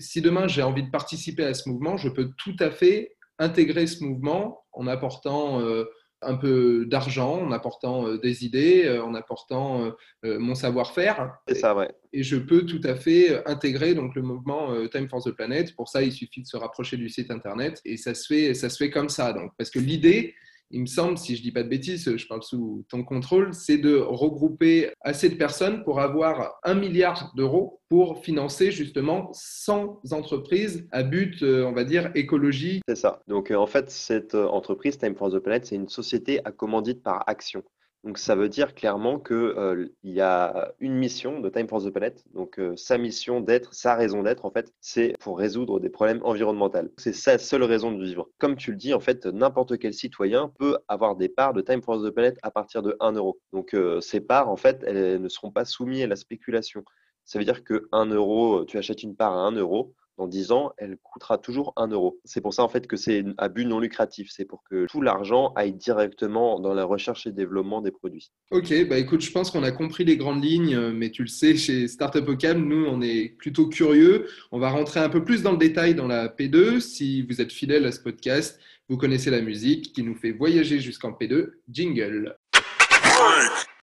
Si 0.00 0.20
demain 0.20 0.48
j'ai 0.48 0.64
envie 0.64 0.82
de 0.82 0.90
participer 0.90 1.44
à 1.44 1.54
ce 1.54 1.68
mouvement, 1.68 1.96
je 1.96 2.08
peux 2.08 2.32
tout 2.36 2.56
à 2.58 2.72
fait 2.72 3.14
intégrer 3.38 3.86
ce 3.86 4.02
mouvement 4.02 4.64
en 4.72 4.88
apportant 4.88 5.60
euh, 5.60 5.84
un 6.22 6.36
peu 6.36 6.84
d'argent, 6.86 7.40
en 7.40 7.52
apportant 7.52 8.06
euh, 8.06 8.18
des 8.18 8.44
idées, 8.44 8.84
euh, 8.86 9.02
en 9.02 9.14
apportant 9.14 9.92
mon 10.22 10.54
savoir-faire. 10.54 11.38
C'est 11.46 11.54
ça, 11.54 11.74
ouais. 11.74 11.90
Et 12.12 12.22
je 12.22 12.36
peux 12.36 12.66
tout 12.66 12.80
à 12.84 12.94
fait 12.94 13.46
intégrer 13.46 13.94
donc 13.94 14.14
le 14.14 14.22
mouvement 14.22 14.74
Time 14.88 15.08
for 15.08 15.22
the 15.22 15.30
Planet. 15.30 15.74
Pour 15.76 15.88
ça, 15.88 16.02
il 16.02 16.12
suffit 16.12 16.42
de 16.42 16.46
se 16.46 16.56
rapprocher 16.56 16.96
du 16.96 17.08
site 17.08 17.30
internet 17.30 17.80
et 17.84 17.96
ça 17.96 18.14
se 18.14 18.26
fait, 18.26 18.54
ça 18.54 18.68
se 18.68 18.76
fait 18.76 18.90
comme 18.90 19.08
ça. 19.08 19.32
Donc, 19.32 19.52
parce 19.56 19.70
que 19.70 19.78
l'idée, 19.78 20.34
il 20.70 20.82
me 20.82 20.86
semble, 20.86 21.16
si 21.16 21.34
je 21.34 21.40
ne 21.40 21.44
dis 21.44 21.52
pas 21.52 21.62
de 21.62 21.68
bêtises, 21.68 22.16
je 22.16 22.26
parle 22.26 22.42
sous 22.42 22.84
ton 22.88 23.02
contrôle, 23.04 23.54
c'est 23.54 23.78
de 23.78 23.96
regrouper 23.96 24.90
assez 25.00 25.28
de 25.28 25.34
personnes 25.34 25.82
pour 25.84 26.00
avoir 26.00 26.58
un 26.64 26.74
milliard 26.74 27.32
d'euros 27.36 27.80
pour 27.88 28.22
financer 28.22 28.70
justement 28.70 29.30
100 29.32 30.00
entreprises 30.12 30.86
à 30.92 31.02
but, 31.02 31.42
euh, 31.42 31.64
on 31.64 31.72
va 31.72 31.84
dire, 31.84 32.10
écologie. 32.14 32.82
C'est 32.86 32.96
ça. 32.96 33.22
Donc 33.28 33.50
euh, 33.50 33.56
en 33.56 33.66
fait, 33.66 33.90
cette 33.90 34.34
euh, 34.34 34.46
entreprise, 34.46 34.98
Time 34.98 35.16
for 35.16 35.30
the 35.30 35.38
Planet, 35.38 35.64
c'est 35.64 35.76
une 35.76 35.88
société 35.88 36.40
à 36.44 36.52
commandite 36.52 37.02
par 37.02 37.24
action. 37.26 37.62
Donc 38.04 38.16
ça 38.18 38.36
veut 38.36 38.48
dire 38.48 38.74
clairement 38.74 39.18
qu'il 39.18 39.90
y 40.04 40.20
a 40.20 40.72
une 40.78 40.94
mission 40.94 41.40
de 41.40 41.48
Time 41.48 41.68
for 41.68 41.84
the 41.84 41.90
Planet. 41.90 42.24
Donc 42.32 42.60
sa 42.76 42.96
mission 42.96 43.40
d'être, 43.40 43.74
sa 43.74 43.96
raison 43.96 44.22
d'être 44.22 44.44
en 44.44 44.50
fait, 44.50 44.72
c'est 44.80 45.14
pour 45.18 45.38
résoudre 45.38 45.80
des 45.80 45.90
problèmes 45.90 46.20
environnementaux. 46.22 46.88
C'est 46.96 47.12
sa 47.12 47.38
seule 47.38 47.64
raison 47.64 47.90
de 47.90 48.02
vivre. 48.02 48.30
Comme 48.38 48.56
tu 48.56 48.70
le 48.70 48.76
dis, 48.76 48.94
en 48.94 49.00
fait, 49.00 49.26
n'importe 49.26 49.78
quel 49.78 49.92
citoyen 49.92 50.52
peut 50.58 50.78
avoir 50.86 51.16
des 51.16 51.28
parts 51.28 51.52
de 51.54 51.60
Time 51.60 51.82
for 51.82 52.00
the 52.00 52.10
Planet 52.10 52.38
à 52.42 52.50
partir 52.50 52.82
de 52.82 52.96
1 53.00 53.12
euro. 53.12 53.40
Donc 53.52 53.76
ces 54.00 54.20
parts, 54.20 54.48
en 54.48 54.56
fait, 54.56 54.82
elles 54.86 55.20
ne 55.20 55.28
seront 55.28 55.50
pas 55.50 55.64
soumises 55.64 56.04
à 56.04 56.06
la 56.06 56.16
spéculation. 56.16 56.84
Ça 57.24 57.38
veut 57.38 57.44
dire 57.44 57.64
que 57.64 57.88
1 57.92 58.06
euro, 58.06 58.64
tu 58.64 58.78
achètes 58.78 59.02
une 59.02 59.16
part 59.16 59.32
à 59.32 59.40
1 59.40 59.52
euro, 59.52 59.94
dans 60.18 60.26
10 60.26 60.52
ans, 60.52 60.72
elle 60.76 60.98
coûtera 60.98 61.38
toujours 61.38 61.72
1 61.76 61.88
euro. 61.88 62.20
C'est 62.24 62.40
pour 62.40 62.52
ça 62.52 62.64
en 62.64 62.68
fait 62.68 62.86
que 62.86 62.96
c'est 62.96 63.24
un 63.38 63.48
but 63.48 63.64
non 63.64 63.78
lucratif. 63.78 64.30
C'est 64.30 64.44
pour 64.44 64.62
que 64.68 64.86
tout 64.86 65.00
l'argent 65.00 65.52
aille 65.54 65.72
directement 65.72 66.60
dans 66.60 66.74
la 66.74 66.84
recherche 66.84 67.26
et 67.26 67.32
développement 67.32 67.80
des 67.80 67.92
produits. 67.92 68.30
Ok, 68.50 68.74
bah 68.88 68.98
écoute, 68.98 69.20
je 69.20 69.30
pense 69.30 69.50
qu'on 69.50 69.62
a 69.62 69.70
compris 69.70 70.04
les 70.04 70.16
grandes 70.16 70.44
lignes, 70.44 70.90
mais 70.90 71.10
tu 71.10 71.22
le 71.22 71.28
sais, 71.28 71.56
chez 71.56 71.88
Startup 71.88 72.28
Ocam, 72.28 72.66
nous, 72.66 72.84
on 72.86 73.00
est 73.00 73.36
plutôt 73.38 73.68
curieux. 73.68 74.26
On 74.50 74.58
va 74.58 74.70
rentrer 74.70 75.00
un 75.00 75.08
peu 75.08 75.24
plus 75.24 75.42
dans 75.42 75.52
le 75.52 75.58
détail 75.58 75.94
dans 75.94 76.08
la 76.08 76.28
P2. 76.28 76.80
Si 76.80 77.22
vous 77.22 77.40
êtes 77.40 77.52
fidèle 77.52 77.86
à 77.86 77.92
ce 77.92 78.00
podcast, 78.00 78.60
vous 78.88 78.96
connaissez 78.96 79.30
la 79.30 79.40
musique 79.40 79.92
qui 79.92 80.02
nous 80.02 80.16
fait 80.16 80.32
voyager 80.32 80.80
jusqu'en 80.80 81.12
P2. 81.12 81.52
Jingle. 81.70 82.36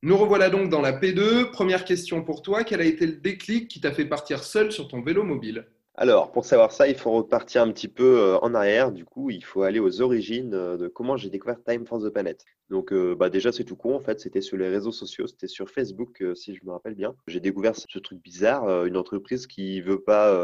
Nous 0.05 0.17
revoilà 0.17 0.51
donc 0.51 0.71
dans 0.71 0.81
la 0.81 0.93
P2. 0.93 1.51
Première 1.51 1.85
question 1.85 2.23
pour 2.23 2.43
toi. 2.43 2.65
Quel 2.65 2.81
a 2.81 2.85
été 2.85 3.07
le 3.07 3.17
déclic 3.17 3.69
qui 3.69 3.81
t'a 3.81 3.93
fait 3.93 4.07
partir 4.07 4.43
seul 4.43 4.73
sur 4.73 4.89
ton 4.89 5.03
vélo 5.03 5.23
mobile? 5.23 5.67
Alors, 6.03 6.33
pour 6.33 6.45
savoir 6.45 6.73
ça, 6.73 6.89
il 6.89 6.97
faut 6.97 7.13
repartir 7.13 7.63
un 7.63 7.71
petit 7.71 7.87
peu 7.87 8.19
euh, 8.19 8.39
en 8.41 8.55
arrière. 8.55 8.91
Du 8.91 9.05
coup, 9.05 9.31
il 9.31 9.45
faut 9.45 9.63
aller 9.63 9.79
aux 9.79 10.01
origines 10.01 10.53
euh, 10.53 10.77
de 10.77 10.89
comment 10.89 11.17
j'ai 11.17 11.31
découvert 11.31 11.63
Time 11.63 11.87
for 11.87 12.03
the 12.03 12.09
Planet. 12.09 12.45
Donc, 12.71 12.93
euh, 12.93 13.15
bah 13.15 13.31
déjà, 13.31 13.53
c'est 13.53 13.63
tout 13.63 13.77
con. 13.77 13.95
En 13.95 14.01
fait, 14.01 14.19
c'était 14.19 14.41
sur 14.41 14.57
les 14.57 14.69
réseaux 14.69 14.91
sociaux, 14.91 15.29
c'était 15.29 15.47
sur 15.47 15.71
Facebook, 15.71 16.25
si 16.35 16.57
je 16.57 16.65
me 16.65 16.73
rappelle 16.73 16.97
bien. 16.97 17.15
J'ai 17.29 17.39
découvert 17.39 17.77
ce 17.77 17.99
truc 18.01 18.21
bizarre, 18.21 18.85
une 18.87 18.97
entreprise 18.97 19.47
qui 19.47 19.81
veut 19.81 20.01
pas 20.01 20.35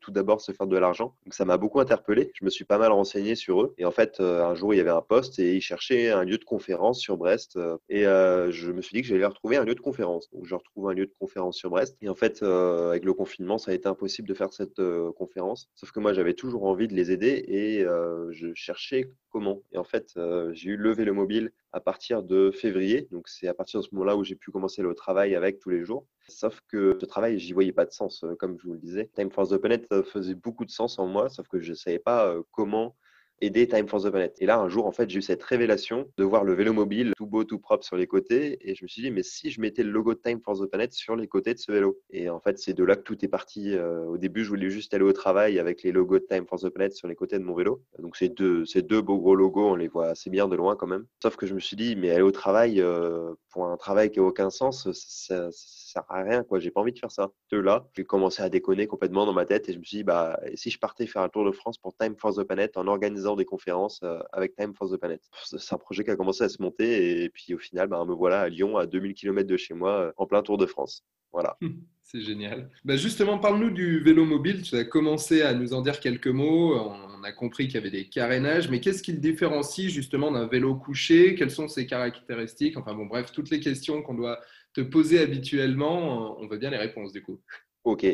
tout 0.00 0.10
d'abord 0.10 0.40
se 0.40 0.52
faire 0.52 0.66
de 0.66 0.76
l'argent. 0.78 1.14
Donc, 1.24 1.34
ça 1.34 1.44
m'a 1.44 1.58
beaucoup 1.58 1.78
interpellé. 1.78 2.32
Je 2.34 2.46
me 2.46 2.50
suis 2.50 2.64
pas 2.64 2.78
mal 2.78 2.92
renseigné 2.92 3.34
sur 3.34 3.60
eux. 3.60 3.74
Et 3.76 3.84
en 3.84 3.90
fait, 3.90 4.20
un 4.20 4.54
jour, 4.54 4.72
il 4.72 4.78
y 4.78 4.80
avait 4.80 4.88
un 4.88 5.02
poste 5.02 5.38
et 5.38 5.54
ils 5.56 5.60
cherchaient 5.60 6.10
un 6.10 6.24
lieu 6.24 6.38
de 6.38 6.44
conférence 6.44 6.98
sur 6.98 7.18
Brest. 7.18 7.58
et 7.90 8.04
je 8.04 8.72
me 8.72 8.80
suis 8.80 8.94
dit 8.94 9.02
que 9.02 9.08
j'allais 9.08 9.26
retrouver 9.26 9.58
un 9.58 9.64
lieu 9.64 9.74
de 9.74 9.80
conférence. 9.80 10.30
Donc, 10.30 10.46
je 10.46 10.54
retrouve 10.54 10.88
un 10.88 10.94
lieu 10.94 11.04
de 11.04 11.14
conférence 11.20 11.58
sur 11.58 11.68
Brest. 11.68 11.98
Et 12.00 12.08
en 12.08 12.14
fait, 12.14 12.42
avec 12.42 13.04
le 13.04 13.12
confinement, 13.12 13.58
ça 13.58 13.72
a 13.72 13.74
été 13.74 13.86
impossible 13.86 14.26
de 14.26 14.34
faire 14.34 14.54
cette 14.54 14.80
conférences. 15.16 15.68
Sauf 15.74 15.90
que 15.92 16.00
moi, 16.00 16.12
j'avais 16.12 16.34
toujours 16.34 16.64
envie 16.64 16.88
de 16.88 16.94
les 16.94 17.10
aider 17.10 17.44
et 17.48 17.84
je 18.30 18.52
cherchais 18.54 19.10
comment. 19.30 19.62
Et 19.72 19.78
en 19.78 19.84
fait, 19.84 20.18
j'ai 20.52 20.70
eu 20.70 20.76
levé 20.76 21.04
le 21.04 21.12
mobile 21.12 21.52
à 21.72 21.80
partir 21.80 22.22
de 22.22 22.50
février. 22.50 23.08
Donc, 23.10 23.28
c'est 23.28 23.48
à 23.48 23.54
partir 23.54 23.80
de 23.80 23.84
ce 23.84 23.94
moment-là 23.94 24.16
où 24.16 24.24
j'ai 24.24 24.36
pu 24.36 24.50
commencer 24.50 24.82
le 24.82 24.94
travail 24.94 25.34
avec 25.34 25.58
tous 25.58 25.70
les 25.70 25.84
jours. 25.84 26.06
Sauf 26.28 26.60
que 26.68 26.96
ce 27.00 27.06
travail, 27.06 27.38
j'y 27.38 27.52
voyais 27.52 27.72
pas 27.72 27.84
de 27.84 27.92
sens, 27.92 28.24
comme 28.38 28.58
je 28.58 28.66
vous 28.66 28.74
le 28.74 28.80
disais. 28.80 29.10
Time 29.14 29.30
Force 29.30 29.50
the 29.50 29.58
Planet 29.58 29.86
faisait 30.04 30.34
beaucoup 30.34 30.64
de 30.64 30.70
sens 30.70 30.98
en 30.98 31.06
moi, 31.06 31.28
sauf 31.28 31.46
que 31.48 31.60
je 31.60 31.70
ne 31.70 31.76
savais 31.76 31.98
pas 31.98 32.34
comment 32.50 32.96
aider 33.40 33.68
Time 33.68 33.86
for 33.88 34.02
the 34.02 34.10
Planet. 34.10 34.34
Et 34.40 34.46
là, 34.46 34.58
un 34.58 34.68
jour, 34.68 34.86
en 34.86 34.92
fait, 34.92 35.08
j'ai 35.10 35.18
eu 35.18 35.22
cette 35.22 35.42
révélation 35.42 36.10
de 36.16 36.24
voir 36.24 36.44
le 36.44 36.54
vélo 36.54 36.72
mobile 36.72 37.12
tout 37.16 37.26
beau, 37.26 37.44
tout 37.44 37.58
propre 37.58 37.84
sur 37.84 37.96
les 37.96 38.06
côtés. 38.06 38.58
Et 38.68 38.74
je 38.74 38.84
me 38.84 38.88
suis 38.88 39.02
dit, 39.02 39.10
mais 39.10 39.22
si 39.22 39.50
je 39.50 39.60
mettais 39.60 39.82
le 39.82 39.90
logo 39.90 40.14
de 40.14 40.20
Time 40.20 40.40
for 40.40 40.58
the 40.58 40.66
Planet 40.66 40.92
sur 40.92 41.16
les 41.16 41.26
côtés 41.26 41.54
de 41.54 41.58
ce 41.58 41.70
vélo? 41.70 41.98
Et 42.10 42.28
en 42.30 42.40
fait, 42.40 42.58
c'est 42.58 42.74
de 42.74 42.84
là 42.84 42.96
que 42.96 43.02
tout 43.02 43.24
est 43.24 43.28
parti. 43.28 43.74
Euh, 43.74 44.04
au 44.04 44.18
début, 44.18 44.44
je 44.44 44.48
voulais 44.48 44.70
juste 44.70 44.94
aller 44.94 45.04
au 45.04 45.12
travail 45.12 45.58
avec 45.58 45.82
les 45.82 45.92
logos 45.92 46.18
de 46.18 46.26
Time 46.28 46.46
for 46.46 46.58
the 46.60 46.68
Planet 46.68 46.94
sur 46.94 47.08
les 47.08 47.14
côtés 47.14 47.38
de 47.38 47.44
mon 47.44 47.54
vélo. 47.54 47.82
Donc, 47.98 48.16
ces 48.16 48.28
deux, 48.28 48.64
ces 48.64 48.82
deux 48.82 49.02
beaux 49.02 49.18
gros 49.18 49.34
logos, 49.34 49.70
on 49.70 49.76
les 49.76 49.88
voit 49.88 50.08
assez 50.08 50.30
bien 50.30 50.48
de 50.48 50.56
loin 50.56 50.76
quand 50.76 50.86
même. 50.86 51.06
Sauf 51.22 51.36
que 51.36 51.46
je 51.46 51.54
me 51.54 51.60
suis 51.60 51.76
dit, 51.76 51.96
mais 51.96 52.10
aller 52.10 52.22
au 52.22 52.32
travail 52.32 52.80
euh, 52.80 53.34
pour 53.50 53.66
un 53.66 53.76
travail 53.76 54.10
qui 54.10 54.20
n'a 54.20 54.26
aucun 54.26 54.50
sens, 54.50 54.90
ça, 54.92 55.50
sert 55.96 56.04
à 56.08 56.22
rien. 56.22 56.42
quoi. 56.42 56.58
J'ai 56.58 56.70
pas 56.70 56.80
envie 56.80 56.92
de 56.92 56.98
faire 56.98 57.10
ça. 57.10 57.30
De 57.50 57.58
là, 57.58 57.88
j'ai 57.96 58.04
commencé 58.04 58.42
à 58.42 58.48
déconner 58.48 58.86
complètement 58.86 59.26
dans 59.26 59.32
ma 59.32 59.46
tête 59.46 59.68
et 59.68 59.72
je 59.72 59.78
me 59.78 59.84
suis 59.84 59.98
dit, 59.98 60.04
bah, 60.04 60.38
si 60.54 60.70
je 60.70 60.78
partais 60.78 61.06
faire 61.06 61.22
un 61.22 61.28
tour 61.28 61.44
de 61.44 61.52
France 61.52 61.78
pour 61.78 61.96
Time 61.96 62.16
for 62.16 62.34
the 62.34 62.42
Planet 62.42 62.76
en 62.76 62.86
organisant 62.86 63.36
des 63.36 63.44
conférences 63.44 64.00
euh, 64.02 64.20
avec 64.32 64.54
Time 64.56 64.74
for 64.74 64.90
the 64.90 64.96
Planet? 64.96 65.22
C'est 65.44 65.74
un 65.74 65.78
projet 65.78 66.04
qui 66.04 66.10
a 66.10 66.16
commencé 66.16 66.44
à 66.44 66.48
se 66.48 66.60
monter 66.60 67.22
et 67.24 67.28
puis 67.30 67.54
au 67.54 67.58
final, 67.58 67.88
bah, 67.88 68.04
me 68.04 68.14
voilà 68.14 68.42
à 68.42 68.48
Lyon, 68.48 68.76
à 68.76 68.86
2000 68.86 69.14
km 69.14 69.48
de 69.48 69.56
chez 69.56 69.74
moi, 69.74 69.90
euh, 69.92 70.12
en 70.16 70.26
plein 70.26 70.42
Tour 70.42 70.58
de 70.58 70.66
France. 70.66 71.04
Voilà. 71.32 71.56
C'est 72.08 72.20
génial. 72.20 72.70
Bah 72.84 72.96
justement, 72.96 73.36
parle-nous 73.36 73.70
du 73.70 73.98
vélo 73.98 74.24
mobile. 74.24 74.62
Tu 74.62 74.76
as 74.76 74.84
commencé 74.84 75.42
à 75.42 75.52
nous 75.54 75.74
en 75.74 75.82
dire 75.82 75.98
quelques 75.98 76.28
mots. 76.28 76.78
On 76.78 77.24
a 77.24 77.32
compris 77.32 77.66
qu'il 77.66 77.74
y 77.74 77.78
avait 77.78 77.90
des 77.90 78.08
carénages, 78.08 78.70
mais 78.70 78.78
qu'est-ce 78.78 79.02
qui 79.02 79.10
le 79.10 79.18
différencie 79.18 79.90
justement 79.90 80.30
d'un 80.30 80.46
vélo 80.46 80.76
couché? 80.76 81.34
Quelles 81.34 81.50
sont 81.50 81.66
ses 81.66 81.84
caractéristiques? 81.84 82.76
Enfin 82.76 82.94
bon, 82.94 83.06
bref, 83.06 83.32
toutes 83.32 83.50
les 83.50 83.58
questions 83.58 84.02
qu'on 84.02 84.14
doit 84.14 84.38
te 84.76 84.82
poser 84.82 85.20
habituellement, 85.20 86.38
on 86.38 86.46
veut 86.48 86.58
bien 86.58 86.68
les 86.68 86.76
réponses 86.76 87.10
du 87.10 87.22
coup. 87.22 87.40
Ok. 87.86 88.04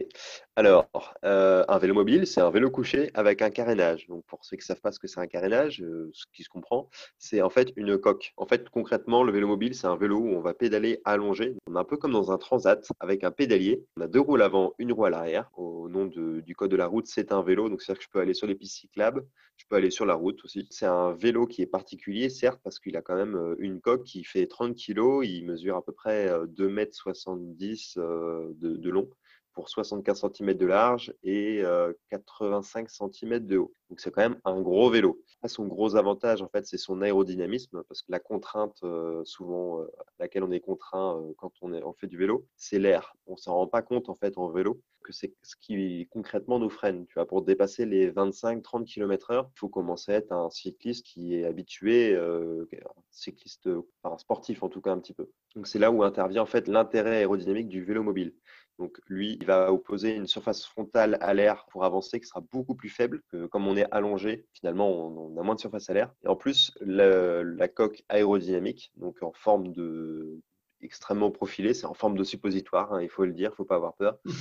Alors, 0.55 0.91
euh, 1.25 1.65
un 1.67 1.79
vélo 1.79 1.95
mobile, 1.95 2.27
c'est 2.27 2.43
un 2.43 2.51
vélo 2.51 2.71
couché 2.71 3.11
avec 3.15 3.41
un 3.41 3.49
carénage. 3.49 4.07
Donc, 4.07 4.23
pour 4.27 4.45
ceux 4.45 4.59
qui 4.59 4.61
ne 4.65 4.67
savent 4.67 4.83
pas 4.83 4.93
ce 4.93 4.99
que 4.99 5.07
c'est 5.07 5.19
un 5.19 5.27
carénage, 5.27 5.81
euh, 5.81 6.11
ce 6.13 6.27
qui 6.35 6.43
se 6.43 6.51
comprend, 6.51 6.91
c'est 7.17 7.41
en 7.41 7.49
fait 7.49 7.73
une 7.77 7.97
coque. 7.97 8.35
En 8.37 8.45
fait, 8.45 8.69
concrètement, 8.69 9.25
le 9.25 9.33
vélo 9.33 9.47
mobile, 9.47 9.75
c'est 9.75 9.87
un 9.87 9.97
vélo 9.97 10.19
où 10.19 10.29
on 10.29 10.43
va 10.43 10.53
pédaler 10.53 11.01
allongé. 11.07 11.57
On 11.67 11.75
est 11.75 11.79
un 11.79 11.85
peu 11.85 11.97
comme 11.97 12.13
dans 12.13 12.31
un 12.33 12.37
transat 12.37 12.87
avec 13.01 13.25
un 13.25 13.31
pédalier. 13.31 13.83
On 13.97 14.03
a 14.03 14.09
deux 14.09 14.21
roues 14.21 14.35
à 14.35 14.41
l'avant, 14.41 14.75
une 14.79 14.93
roue 14.93 15.07
à 15.07 15.11
l'arrière. 15.11 15.49
Au 15.57 15.89
nom 15.89 16.05
du 16.05 16.55
code 16.55 16.71
de 16.71 16.77
la 16.77 16.87
route, 16.87 17.07
c'est 17.07 17.33
un 17.33 17.43
vélo. 17.43 17.71
Donc, 17.71 17.81
c'est-à-dire 17.81 18.01
que 18.01 18.05
je 18.05 18.11
peux 18.11 18.21
aller 18.21 18.35
sur 18.35 18.47
les 18.47 18.55
pistes 18.55 18.77
cyclables, 18.77 19.27
je 19.57 19.65
peux 19.71 19.77
aller 19.77 19.91
sur 19.91 20.05
la 20.05 20.15
route 20.15 20.45
aussi. 20.45 20.67
C'est 20.69 20.85
un 20.85 21.15
vélo 21.15 21.47
qui 21.47 21.63
est 21.63 21.67
particulier, 21.67 22.29
certes, 22.29 22.61
parce 22.63 22.79
qu'il 22.79 22.95
a 22.99 23.01
quand 23.01 23.17
même 23.17 23.37
euh, 23.37 23.57
une 23.59 23.81
coque 23.81 24.05
qui 24.05 24.23
fait 24.23 24.47
30 24.47 24.77
kg. 24.77 25.25
Il 25.25 25.47
mesure 25.47 25.77
à 25.77 25.83
peu 25.83 25.93
près 25.93 26.29
2,70 26.29 27.99
m 27.99 28.53
de 28.55 28.91
long 28.91 29.09
pour 29.55 29.69
75 29.69 30.27
cm 30.33 30.55
de 30.55 30.67
large 30.67 31.15
et 31.23 31.63
85 32.11 32.87
euh, 32.87 33.09
cm 33.13 33.39
de 33.47 33.59
haut. 33.59 33.73
Donc 33.91 34.01
c'est 34.01 34.11
quand 34.11 34.23
même 34.23 34.41
un 34.45 34.61
gros 34.61 34.91
vélo. 34.91 35.21
son 35.47 35.67
gros 35.67 35.97
avantage, 35.97 36.43
en 36.43 36.49
fait, 36.49 36.67
c'est 36.67 36.79
son 36.79 37.03
aérodynamisme, 37.03 37.83
parce 37.89 38.03
que 38.03 38.11
la 38.11 38.21
contrainte, 38.21 38.79
euh, 38.85 39.23
souvent, 39.25 39.81
euh, 39.81 39.85
à 39.85 40.05
laquelle 40.21 40.45
on 40.45 40.51
est 40.51 40.61
contraint 40.61 41.23
quand 41.37 41.53
on, 41.61 41.73
est, 41.73 41.83
fait 41.99 42.07
du 42.07 42.17
vélo, 42.17 42.47
c'est 42.57 42.79
l'air. 42.79 43.15
On 43.27 43.37
s'en 43.37 43.55
rend 43.55 43.67
pas 43.67 43.83
compte, 43.83 44.09
en 44.09 44.15
fait, 44.15 44.39
en 44.39 44.49
vélo, 44.49 44.81
que 45.05 45.13
c'est 45.13 45.35
ce 45.43 45.57
qui 45.61 46.09
concrètement 46.11 46.59
nous 46.59 46.71
freine. 46.71 47.07
Tu 47.07 47.15
vois, 47.15 47.27
pour 47.27 47.43
dépasser 47.43 47.85
les 47.85 48.11
25-30 48.11 48.85
km/h, 48.85 49.47
il 49.55 49.59
faut 49.59 49.69
commencer 49.69 50.13
à 50.13 50.17
être 50.17 50.33
un 50.33 50.49
cycliste 50.49 51.05
qui 51.05 51.35
est 51.35 51.45
habitué, 51.45 52.17
un 52.17 52.65
cycliste, 53.11 53.69
enfin, 54.03 54.17
sportif 54.17 54.63
en 54.63 54.69
tout 54.69 54.81
cas 54.81 54.93
un 54.93 55.01
petit 55.01 55.13
peu. 55.13 55.29
Donc 55.55 55.67
c'est 55.67 55.79
là 55.79 55.91
où 55.91 56.03
intervient 56.03 56.43
en 56.43 56.47
fait 56.47 56.69
l'intérêt 56.69 57.17
aérodynamique 57.17 57.69
du 57.69 57.85
vélo 57.85 58.03
mobile. 58.03 58.33
Donc 58.79 59.01
lui, 59.07 59.37
il 59.41 59.47
va 59.47 59.73
opposer 59.73 60.15
une 60.15 60.27
surface 60.27 60.65
frontale 60.65 61.19
à 61.21 61.35
l'air 61.35 61.67
pour 61.71 61.85
avancer 61.85 62.21
qui 62.21 62.27
sera 62.27 62.41
beaucoup 62.41 62.75
plus 62.75 62.89
faible 62.89 63.23
que 63.31 63.47
comme 63.47 63.69
on 63.69 63.77
est 63.77 63.87
allongé. 63.91 64.47
Finalement, 64.53 64.91
on, 64.91 65.39
a 65.39 65.43
moins 65.43 65.55
de 65.55 65.61
surface 65.61 65.91
à 65.91 65.95
l'air. 65.95 66.13
Et 66.25 66.29
en 66.29 66.37
plus, 66.37 66.73
la 66.81 67.69
coque 67.69 68.03
aérodynamique, 68.09 68.93
donc 68.97 69.23
en 69.23 69.33
forme 69.33 69.73
de 69.73 70.41
extrêmement 70.81 71.31
profilé, 71.31 71.75
c'est 71.75 71.87
en 71.87 71.95
forme 71.95 72.17
de 72.17 72.25
suppositoire, 72.25 72.93
hein, 72.93 73.03
il 73.03 73.09
faut 73.09 73.25
le 73.25 73.33
dire, 73.33 73.51
il 73.51 73.53
ne 73.53 73.57
faut 73.57 73.65
pas 73.65 73.77
avoir 73.77 73.95
peur. 73.95 74.19
Mmh 74.25 74.33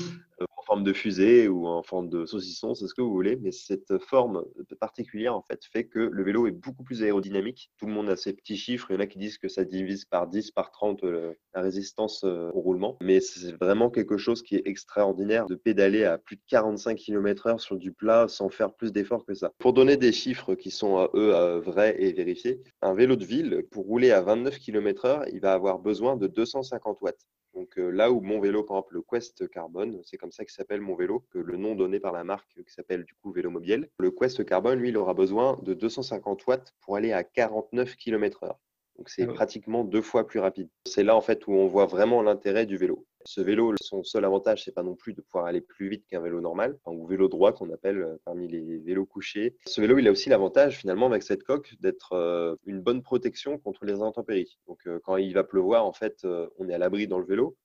en 0.62 0.64
forme 0.64 0.84
de 0.84 0.94
fusée 0.94 1.48
ou 1.48 1.66
en 1.66 1.82
forme 1.82 2.08
de 2.08 2.26
saucisson, 2.26 2.76
c'est 2.76 2.88
ce 2.88 2.94
que 2.94 3.02
vous 3.02 3.12
voulez, 3.12 3.36
mais 3.38 3.52
cette 3.52 3.98
forme 3.98 4.46
particulière 4.80 5.36
en 5.36 5.42
fait 5.42 5.66
fait 5.66 5.86
que 5.86 6.00
le 6.00 6.24
vélo 6.24 6.46
est 6.46 6.52
beaucoup 6.52 6.84
plus 6.84 7.02
aérodynamique. 7.04 7.72
Tout 7.78 7.88
le 7.88 7.94
monde 7.94 8.10
a 8.10 8.16
ses 8.16 8.34
petits 8.34 8.58
chiffres, 8.58 8.92
il 8.92 8.94
y 8.94 8.98
en 8.98 9.00
a 9.00 9.08
qui 9.08 9.18
disent 9.18 9.40
que 9.40 9.48
ça 9.48 9.64
divise 9.64 10.06
par 10.06 10.28
10, 10.28 10.52
par 10.52 10.72
30 10.72 11.04
euh, 11.04 11.34
la 11.56 11.62
résistance 11.62 12.24
euh, 12.26 12.52
au 12.54 12.62
roulement, 12.62 12.98
mais 13.02 13.22
c'est 13.22 13.54
vraiment 13.54 13.90
quelque 13.90 14.18
chose 14.18 14.44
qui 14.44 14.56
est 14.56 14.62
extraordinaire 14.66 15.48
de 15.48 15.56
pédaler 15.56 16.04
à 16.04 16.20
plus 16.20 16.36
de 16.36 16.42
45 16.48 16.96
km/h 16.96 17.58
sur 17.58 17.78
du 17.78 17.92
plat 17.92 18.28
sans 18.28 18.50
faire 18.50 18.74
plus 18.74 18.92
d'efforts 18.92 19.26
que 19.26 19.34
ça. 19.34 19.52
Pour 19.58 19.74
donner 19.74 19.98
des 19.98 20.12
chiffres 20.12 20.54
qui 20.54 20.70
sont 20.70 21.10
eux 21.16 21.60
vrais 21.60 21.96
et 22.02 22.14
vérifiés, 22.14 22.62
un 22.84 22.94
vélo 22.94 23.16
de 23.16 23.26
ville 23.26 23.66
pour 23.72 23.86
rouler 23.86 24.12
à 24.12 24.22
29 24.22 24.60
km/h, 24.60 25.28
il 25.34 25.40
va 25.40 25.54
avoir 25.54 25.80
besoin 25.80 26.18
de 26.18 26.28
250 26.28 27.02
watts. 27.02 27.26
Donc 27.54 27.78
euh, 27.78 27.90
là 27.90 28.12
où 28.12 28.22
mon 28.22 28.40
vélo, 28.40 28.64
par 28.64 28.78
exemple 28.78 28.94
le 28.96 29.02
Quest 29.02 29.50
Carbone, 29.50 30.02
c'est 30.04 30.18
comme 30.18 30.32
ça 30.32 30.46
qu'il 30.46 30.54
s'appelle 30.54 30.82
mon 30.82 30.96
vélo, 30.96 31.26
que 31.32 31.38
le 31.40 31.58
nom 31.58 31.76
donné 31.76 32.00
par 32.00 32.14
la 32.14 32.24
marque 32.24 32.50
qui 32.54 32.74
s'appelle 32.74 33.04
du 33.04 33.14
coup 33.16 33.32
Vélo 33.32 33.50
Mobile. 33.50 33.90
Le 33.98 34.12
Quest 34.12 34.46
Carbone, 34.46 34.80
lui, 34.80 34.90
il 34.90 34.98
aura 34.98 35.14
besoin 35.14 35.60
de 35.64 35.74
250 35.74 36.48
watts 36.48 36.74
pour 36.82 36.96
aller 36.96 37.12
à 37.12 37.24
49 37.24 37.96
km/h. 37.96 38.56
Donc 38.98 39.10
c'est 39.10 39.24
ah 39.24 39.34
pratiquement 39.34 39.84
deux 39.84 40.02
fois 40.02 40.28
plus 40.28 40.40
rapide. 40.40 40.70
C'est 40.86 41.04
là 41.04 41.16
en 41.16 41.22
fait 41.22 41.48
où 41.48 41.54
on 41.54 41.68
voit 41.68 41.86
vraiment 41.86 42.22
l'intérêt 42.22 42.66
du 42.66 42.78
vélo. 42.78 43.06
Ce 43.26 43.42
vélo, 43.42 43.74
son 43.82 44.04
seul 44.04 44.26
avantage, 44.26 44.64
c'est 44.64 44.74
pas 44.74 44.84
non 44.84 44.96
plus 44.96 45.14
de 45.14 45.22
pouvoir 45.22 45.46
aller 45.46 45.62
plus 45.62 45.90
vite 45.90 46.06
qu'un 46.08 46.22
vélo 46.22 46.42
normal, 46.42 46.78
ou 46.86 47.06
vélo 47.08 47.28
droit 47.28 47.54
qu'on 47.54 47.72
appelle 47.72 48.02
euh, 48.02 48.18
parmi 48.26 48.48
les 48.48 48.78
vélos 48.80 49.06
couchés. 49.06 49.56
Ce 49.66 49.82
vélo, 49.82 49.98
il 49.98 50.08
a 50.08 50.12
aussi 50.12 50.30
l'avantage 50.30 50.78
finalement 50.78 51.08
avec 51.08 51.24
cette 51.24 51.44
coque 51.44 51.76
d'être 51.80 52.14
euh, 52.14 52.56
une 52.66 52.82
bonne 52.82 53.02
protection 53.02 53.58
contre 53.58 53.86
les 53.86 54.02
intempéries. 54.02 54.58
Donc 54.68 54.80
euh, 54.88 55.00
quand 55.04 55.18
il 55.18 55.34
va 55.34 55.44
pleuvoir, 55.44 55.86
en 55.86 55.94
fait, 55.94 56.26
on 56.58 56.70
est 56.70 56.74
à 56.74 56.78
l'abri 56.78 57.08
dans 57.08 57.20
le 57.20 57.26
vélo. 57.26 57.58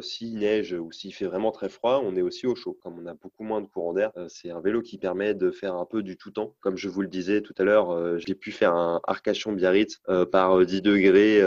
S'il 0.00 0.38
neige 0.38 0.72
ou 0.72 0.90
s'il 0.92 1.12
fait 1.12 1.26
vraiment 1.26 1.50
très 1.50 1.68
froid, 1.68 2.02
on 2.02 2.16
est 2.16 2.22
aussi 2.22 2.46
au 2.46 2.54
chaud. 2.54 2.78
Comme 2.82 2.98
on 2.98 3.06
a 3.06 3.14
beaucoup 3.14 3.44
moins 3.44 3.60
de 3.60 3.66
courant 3.66 3.92
d'air, 3.92 4.12
c'est 4.28 4.50
un 4.50 4.60
vélo 4.60 4.80
qui 4.80 4.98
permet 4.98 5.34
de 5.34 5.50
faire 5.50 5.74
un 5.74 5.84
peu 5.84 6.02
du 6.02 6.16
tout 6.16 6.30
temps. 6.30 6.54
Comme 6.60 6.76
je 6.76 6.88
vous 6.88 7.02
le 7.02 7.08
disais 7.08 7.42
tout 7.42 7.54
à 7.58 7.64
l'heure, 7.64 8.18
j'ai 8.18 8.34
pu 8.34 8.50
faire 8.50 8.74
un 8.74 9.00
Arcachon 9.04 9.52
Biarritz 9.52 10.00
par 10.32 10.64
10 10.64 10.82
degrés, 10.82 11.40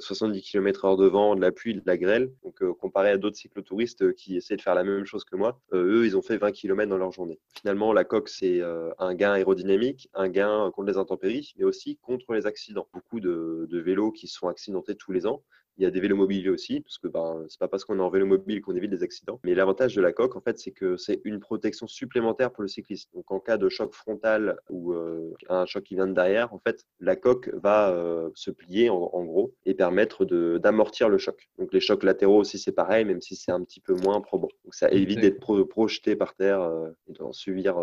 70 0.00 0.42
km/h 0.42 0.98
de 0.98 1.06
vent, 1.06 1.34
de 1.34 1.40
la 1.40 1.52
pluie, 1.52 1.74
de 1.74 1.82
la 1.86 1.96
grêle. 1.96 2.30
Donc 2.44 2.62
comparé 2.78 3.10
à 3.10 3.16
d'autres 3.16 3.36
cyclotouristes 3.36 4.12
qui 4.14 4.36
essaient 4.36 4.56
de 4.56 4.62
faire 4.62 4.74
la 4.74 4.84
même 4.84 5.04
chose 5.04 5.24
que 5.24 5.36
moi, 5.36 5.60
eux, 5.72 6.04
ils 6.04 6.16
ont 6.16 6.22
fait 6.22 6.36
20 6.36 6.52
km 6.52 6.90
dans 6.90 6.98
leur 6.98 7.12
journée. 7.12 7.38
Finalement, 7.58 7.92
la 7.92 8.04
coque, 8.04 8.28
c'est 8.28 8.60
un 8.98 9.14
gain 9.14 9.32
aérodynamique, 9.32 10.10
un 10.14 10.28
gain 10.28 10.70
contre 10.74 10.88
les 10.88 10.98
intempéries, 10.98 11.54
mais 11.56 11.64
aussi 11.64 11.96
contre 12.02 12.34
les 12.34 12.46
accidents. 12.46 12.88
Beaucoup 12.92 13.20
de 13.20 13.78
vélos 13.78 14.12
qui 14.12 14.26
sont 14.26 14.48
accidentés 14.48 14.94
tous 14.94 15.12
les 15.12 15.26
ans 15.26 15.42
Il 15.78 15.84
y 15.84 15.86
a 15.86 15.90
des 15.92 16.00
vélos 16.00 16.16
mobiles 16.16 16.50
aussi, 16.50 16.80
parce 16.80 16.98
que 16.98 17.06
ben, 17.06 17.44
c'est 17.48 17.58
pas 17.60 17.68
parce 17.68 17.84
qu'on 17.84 17.98
est 17.98 18.02
en 18.02 18.10
vélo 18.10 18.26
mobile 18.26 18.60
qu'on 18.60 18.74
évite 18.74 18.90
des 18.90 19.04
accidents. 19.04 19.38
Mais 19.44 19.54
l'avantage 19.54 19.94
de 19.94 20.02
la 20.02 20.12
coque, 20.12 20.34
en 20.34 20.40
fait, 20.40 20.58
c'est 20.58 20.72
que 20.72 20.96
c'est 20.96 21.20
une 21.24 21.38
protection 21.38 21.86
supplémentaire 21.86 22.50
pour 22.50 22.62
le 22.62 22.68
cycliste. 22.68 23.10
Donc, 23.14 23.30
en 23.30 23.38
cas 23.38 23.58
de 23.58 23.68
choc 23.68 23.94
frontal 23.94 24.58
ou 24.70 24.92
euh, 24.92 25.32
un 25.48 25.66
choc 25.66 25.84
qui 25.84 25.94
vient 25.94 26.08
de 26.08 26.14
derrière, 26.14 26.52
en 26.52 26.58
fait, 26.58 26.84
la 26.98 27.14
coque 27.14 27.50
va 27.54 27.90
euh, 27.90 28.28
se 28.34 28.50
plier 28.50 28.90
en, 28.90 29.24
gros 29.24 29.54
et 29.66 29.74
permettre 29.74 30.24
d'amortir 30.58 31.08
le 31.08 31.18
choc. 31.18 31.48
Donc, 31.58 31.72
les 31.72 31.80
chocs 31.80 32.02
latéraux 32.02 32.40
aussi, 32.40 32.58
c'est 32.58 32.72
pareil, 32.72 33.04
même 33.04 33.20
si 33.20 33.36
c'est 33.36 33.52
un 33.52 33.62
petit 33.62 33.80
peu 33.80 33.94
moins 33.94 34.20
probant. 34.20 34.48
Donc, 34.64 34.74
ça 34.74 34.90
évite 34.90 35.20
d'être 35.20 35.62
projeté 35.62 36.16
par 36.16 36.34
terre 36.34 36.60
euh, 36.60 36.90
et 37.08 37.12
d'en 37.12 37.32
subir 37.32 37.76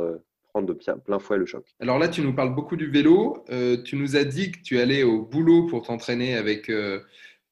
prendre 0.50 0.68
de 0.68 0.74
plein 0.74 1.20
fouet 1.20 1.38
le 1.38 1.46
choc. 1.46 1.66
Alors 1.82 2.00
là, 2.00 2.08
tu 2.08 2.22
nous 2.22 2.34
parles 2.34 2.56
beaucoup 2.56 2.78
du 2.78 2.90
vélo. 2.90 3.44
tu 3.84 3.96
nous 3.98 4.16
as 4.16 4.24
dit 4.24 4.52
que 4.52 4.60
tu 4.62 4.80
allais 4.80 5.04
au 5.04 5.22
boulot 5.22 5.66
pour 5.68 5.82
t'entraîner 5.82 6.36
avec 6.36 6.70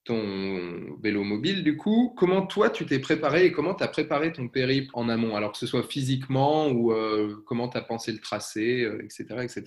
ton 0.04 0.98
vélo 1.02 1.24
mobile, 1.24 1.64
du 1.64 1.78
coup, 1.78 2.14
comment 2.18 2.46
toi 2.46 2.70
tu 2.70 2.86
t'es 2.86 3.00
préparé 3.00 3.46
et 3.46 3.52
comment 3.52 3.74
tu 3.74 3.84
as 3.84 3.88
préparé 3.88 4.32
ton 4.34 4.48
périple 4.48 4.90
en 4.94 5.10
amont, 5.10 5.36
alors 5.36 5.52
que 5.52 5.58
ce 5.58 5.68
soit 5.68 5.84
physiquement 5.84 6.68
ou 6.70 6.92
euh, 6.92 7.42
comment 7.46 7.70
tu 7.70 7.78
as 7.78 7.82
pensé 7.82 8.12
le 8.12 8.20
tracé, 8.20 8.88
etc., 9.04 9.26
euh, 9.32 9.42
etc. 9.42 9.64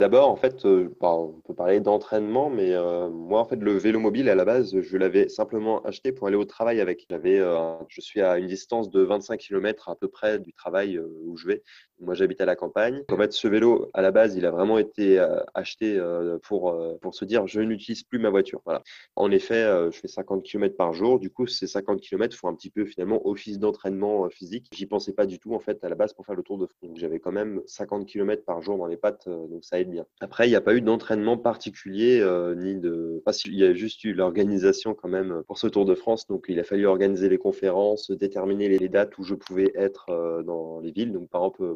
D'abord, 0.00 0.30
en 0.30 0.36
fait, 0.36 0.64
euh, 0.64 0.92
bah, 1.00 1.14
on 1.14 1.40
peut 1.42 1.54
parler 1.54 1.78
d'entraînement, 1.78 2.50
mais 2.50 2.72
moi, 3.10 3.40
en 3.40 3.44
fait, 3.44 3.56
le 3.56 3.72
vélo 3.78 4.00
mobile, 4.00 4.28
à 4.28 4.34
la 4.34 4.44
base, 4.44 4.80
je 4.80 4.96
l'avais 4.96 5.28
simplement 5.28 5.80
acheté 5.82 6.10
pour 6.10 6.26
aller 6.26 6.36
au 6.36 6.44
travail 6.44 6.80
avec. 6.80 7.06
Euh, 7.12 7.76
je 7.88 8.00
suis 8.00 8.20
à 8.20 8.38
une 8.38 8.48
distance 8.48 8.90
de 8.90 9.00
25 9.00 9.38
km 9.38 9.88
à 9.88 9.96
peu 9.96 10.08
près 10.08 10.38
du 10.40 10.52
travail 10.52 10.98
où 10.98 11.36
je 11.36 11.46
vais. 11.46 11.62
Moi, 12.02 12.14
j'habite 12.14 12.40
à 12.40 12.46
la 12.46 12.56
campagne. 12.56 13.02
En 13.10 13.16
fait, 13.16 13.32
ce 13.32 13.48
vélo, 13.48 13.90
à 13.94 14.02
la 14.02 14.10
base, 14.10 14.36
il 14.36 14.44
a 14.46 14.50
vraiment 14.50 14.78
été 14.78 15.24
acheté 15.54 16.00
pour, 16.42 16.76
pour 17.00 17.14
se 17.14 17.24
dire, 17.24 17.46
je 17.46 17.60
n'utilise 17.60 18.02
plus 18.02 18.18
ma 18.18 18.30
voiture. 18.30 18.60
Voilà. 18.64 18.82
En 19.16 19.30
effet, 19.30 19.64
je 19.90 19.98
fais 19.98 20.08
50 20.08 20.42
km 20.42 20.76
par 20.76 20.92
jour. 20.92 21.18
Du 21.18 21.30
coup, 21.30 21.46
ces 21.46 21.66
50 21.66 22.00
km 22.00 22.36
font 22.36 22.48
un 22.48 22.54
petit 22.54 22.70
peu 22.70 22.84
finalement 22.84 23.26
office 23.26 23.58
d'entraînement 23.58 24.28
physique. 24.30 24.68
J'y 24.72 24.86
pensais 24.86 25.12
pas 25.12 25.26
du 25.26 25.38
tout, 25.38 25.54
en 25.54 25.60
fait, 25.60 25.82
à 25.84 25.88
la 25.88 25.94
base, 25.94 26.12
pour 26.12 26.26
faire 26.26 26.34
le 26.34 26.42
tour 26.42 26.58
de 26.58 26.66
France. 26.66 26.80
Donc, 26.82 26.96
j'avais 26.96 27.20
quand 27.20 27.32
même 27.32 27.62
50 27.66 28.06
km 28.06 28.44
par 28.44 28.62
jour 28.62 28.78
dans 28.78 28.86
les 28.86 28.96
pattes, 28.96 29.28
donc 29.28 29.64
ça 29.64 29.78
aide 29.78 29.92
après, 30.20 30.46
il 30.46 30.50
n'y 30.50 30.56
a 30.56 30.60
pas 30.60 30.74
eu 30.74 30.80
d'entraînement 30.80 31.36
particulier, 31.36 32.20
euh, 32.20 32.54
ni 32.54 32.76
de. 32.76 33.22
il 33.46 33.54
y 33.54 33.64
a 33.64 33.72
juste 33.74 34.04
eu 34.04 34.12
l'organisation 34.12 34.94
quand 34.94 35.08
même 35.08 35.42
pour 35.46 35.58
ce 35.58 35.66
Tour 35.66 35.84
de 35.84 35.94
France. 35.94 36.26
Donc, 36.26 36.46
il 36.48 36.60
a 36.60 36.64
fallu 36.64 36.86
organiser 36.86 37.28
les 37.28 37.38
conférences, 37.38 38.10
déterminer 38.10 38.68
les 38.68 38.88
dates 38.88 39.16
où 39.18 39.24
je 39.24 39.34
pouvais 39.34 39.72
être 39.74 40.06
euh, 40.10 40.42
dans 40.42 40.80
les 40.80 40.92
villes. 40.92 41.12
Donc, 41.12 41.28
par 41.28 41.42
exemple, 41.42 41.74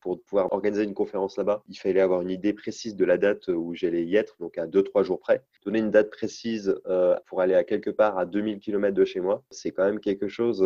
Pour 0.00 0.20
pouvoir 0.22 0.52
organiser 0.52 0.84
une 0.84 0.94
conférence 0.94 1.36
là-bas, 1.36 1.62
il 1.68 1.76
fallait 1.76 2.00
avoir 2.00 2.22
une 2.22 2.30
idée 2.30 2.52
précise 2.52 2.96
de 2.96 3.04
la 3.04 3.18
date 3.18 3.48
où 3.48 3.74
j'allais 3.74 4.04
y 4.04 4.16
être, 4.16 4.36
donc 4.40 4.58
à 4.58 4.66
2-3 4.66 5.04
jours 5.04 5.20
près. 5.20 5.42
Donner 5.64 5.80
une 5.80 5.90
date 5.90 6.10
précise 6.10 6.74
euh, 6.86 7.16
pour 7.26 7.40
aller 7.40 7.54
à 7.54 7.64
quelque 7.64 7.90
part 7.90 8.18
à 8.18 8.26
2000 8.26 8.60
km 8.60 8.94
de 8.94 9.04
chez 9.04 9.20
moi, 9.20 9.42
c'est 9.50 9.70
quand 9.70 9.84
même 9.84 10.00
quelque 10.00 10.28
chose 10.28 10.62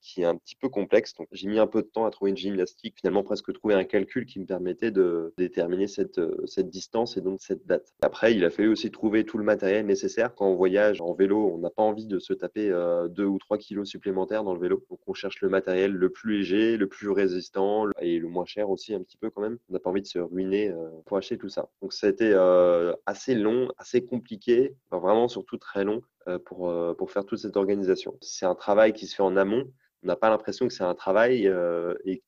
qui 0.00 0.22
est 0.22 0.24
un 0.24 0.36
petit 0.36 0.56
peu 0.56 0.68
complexe. 0.68 1.14
Donc, 1.14 1.28
j'ai 1.32 1.48
mis 1.48 1.58
un 1.58 1.66
peu 1.66 1.82
de 1.82 1.86
temps 1.86 2.06
à 2.06 2.10
trouver 2.10 2.30
une 2.30 2.36
gymnastique, 2.36 2.96
finalement 2.96 3.22
presque 3.22 3.52
trouver 3.52 3.74
un 3.74 3.84
calcul 3.84 4.26
qui 4.26 4.40
me 4.40 4.46
permettait 4.46 4.90
de 4.90 5.32
déterminer 5.38 5.86
cette, 5.86 6.18
euh, 6.18 6.46
distance 6.58 7.16
et 7.16 7.20
donc 7.20 7.40
cette 7.40 7.66
date. 7.66 7.92
Après, 8.02 8.34
il 8.34 8.44
a 8.44 8.50
fallu 8.50 8.68
aussi 8.68 8.90
trouver 8.90 9.24
tout 9.24 9.38
le 9.38 9.44
matériel 9.44 9.86
nécessaire. 9.86 10.34
Quand 10.34 10.46
on 10.46 10.54
voyage 10.54 11.00
en 11.00 11.12
vélo, 11.12 11.52
on 11.54 11.58
n'a 11.58 11.70
pas 11.70 11.82
envie 11.82 12.06
de 12.06 12.18
se 12.18 12.32
taper 12.32 12.68
2 12.68 12.72
euh, 12.72 13.26
ou 13.26 13.38
3 13.38 13.58
kilos 13.58 13.88
supplémentaires 13.88 14.44
dans 14.44 14.54
le 14.54 14.60
vélo. 14.60 14.84
Donc, 14.90 15.00
on 15.06 15.14
cherche 15.14 15.40
le 15.40 15.48
matériel 15.48 15.92
le 15.92 16.10
plus 16.10 16.38
léger, 16.38 16.76
le 16.76 16.86
plus 16.86 17.10
résistant 17.10 17.84
et 18.00 18.18
le 18.18 18.28
moins 18.28 18.44
cher 18.44 18.70
aussi 18.70 18.94
un 18.94 19.02
petit 19.02 19.16
peu 19.16 19.30
quand 19.30 19.42
même. 19.42 19.58
On 19.68 19.72
n'a 19.72 19.78
pas 19.78 19.90
envie 19.90 20.02
de 20.02 20.06
se 20.06 20.18
ruiner 20.18 20.68
euh, 20.68 20.88
pour 21.06 21.16
acheter 21.16 21.38
tout 21.38 21.48
ça. 21.48 21.68
Donc, 21.80 21.92
ça 21.92 22.06
a 22.06 22.10
été 22.10 22.32
assez 23.06 23.34
long, 23.34 23.68
assez 23.78 24.04
compliqué, 24.04 24.74
vraiment 24.90 25.28
surtout 25.28 25.58
très 25.58 25.84
long 25.84 26.02
pour, 26.44 26.72
pour 26.96 27.10
faire 27.10 27.24
toute 27.24 27.38
cette 27.38 27.56
organisation. 27.56 28.16
C'est 28.20 28.46
un 28.46 28.54
travail 28.54 28.92
qui 28.92 29.06
se 29.06 29.16
fait 29.16 29.22
en 29.22 29.36
amont 29.36 29.66
on 30.02 30.08
n'a 30.08 30.16
pas 30.16 30.30
l'impression 30.30 30.66
que 30.66 30.74
c'est 30.74 30.84
un 30.84 30.94
travail 30.94 31.46
euh, 31.46 31.94
et 32.04 32.22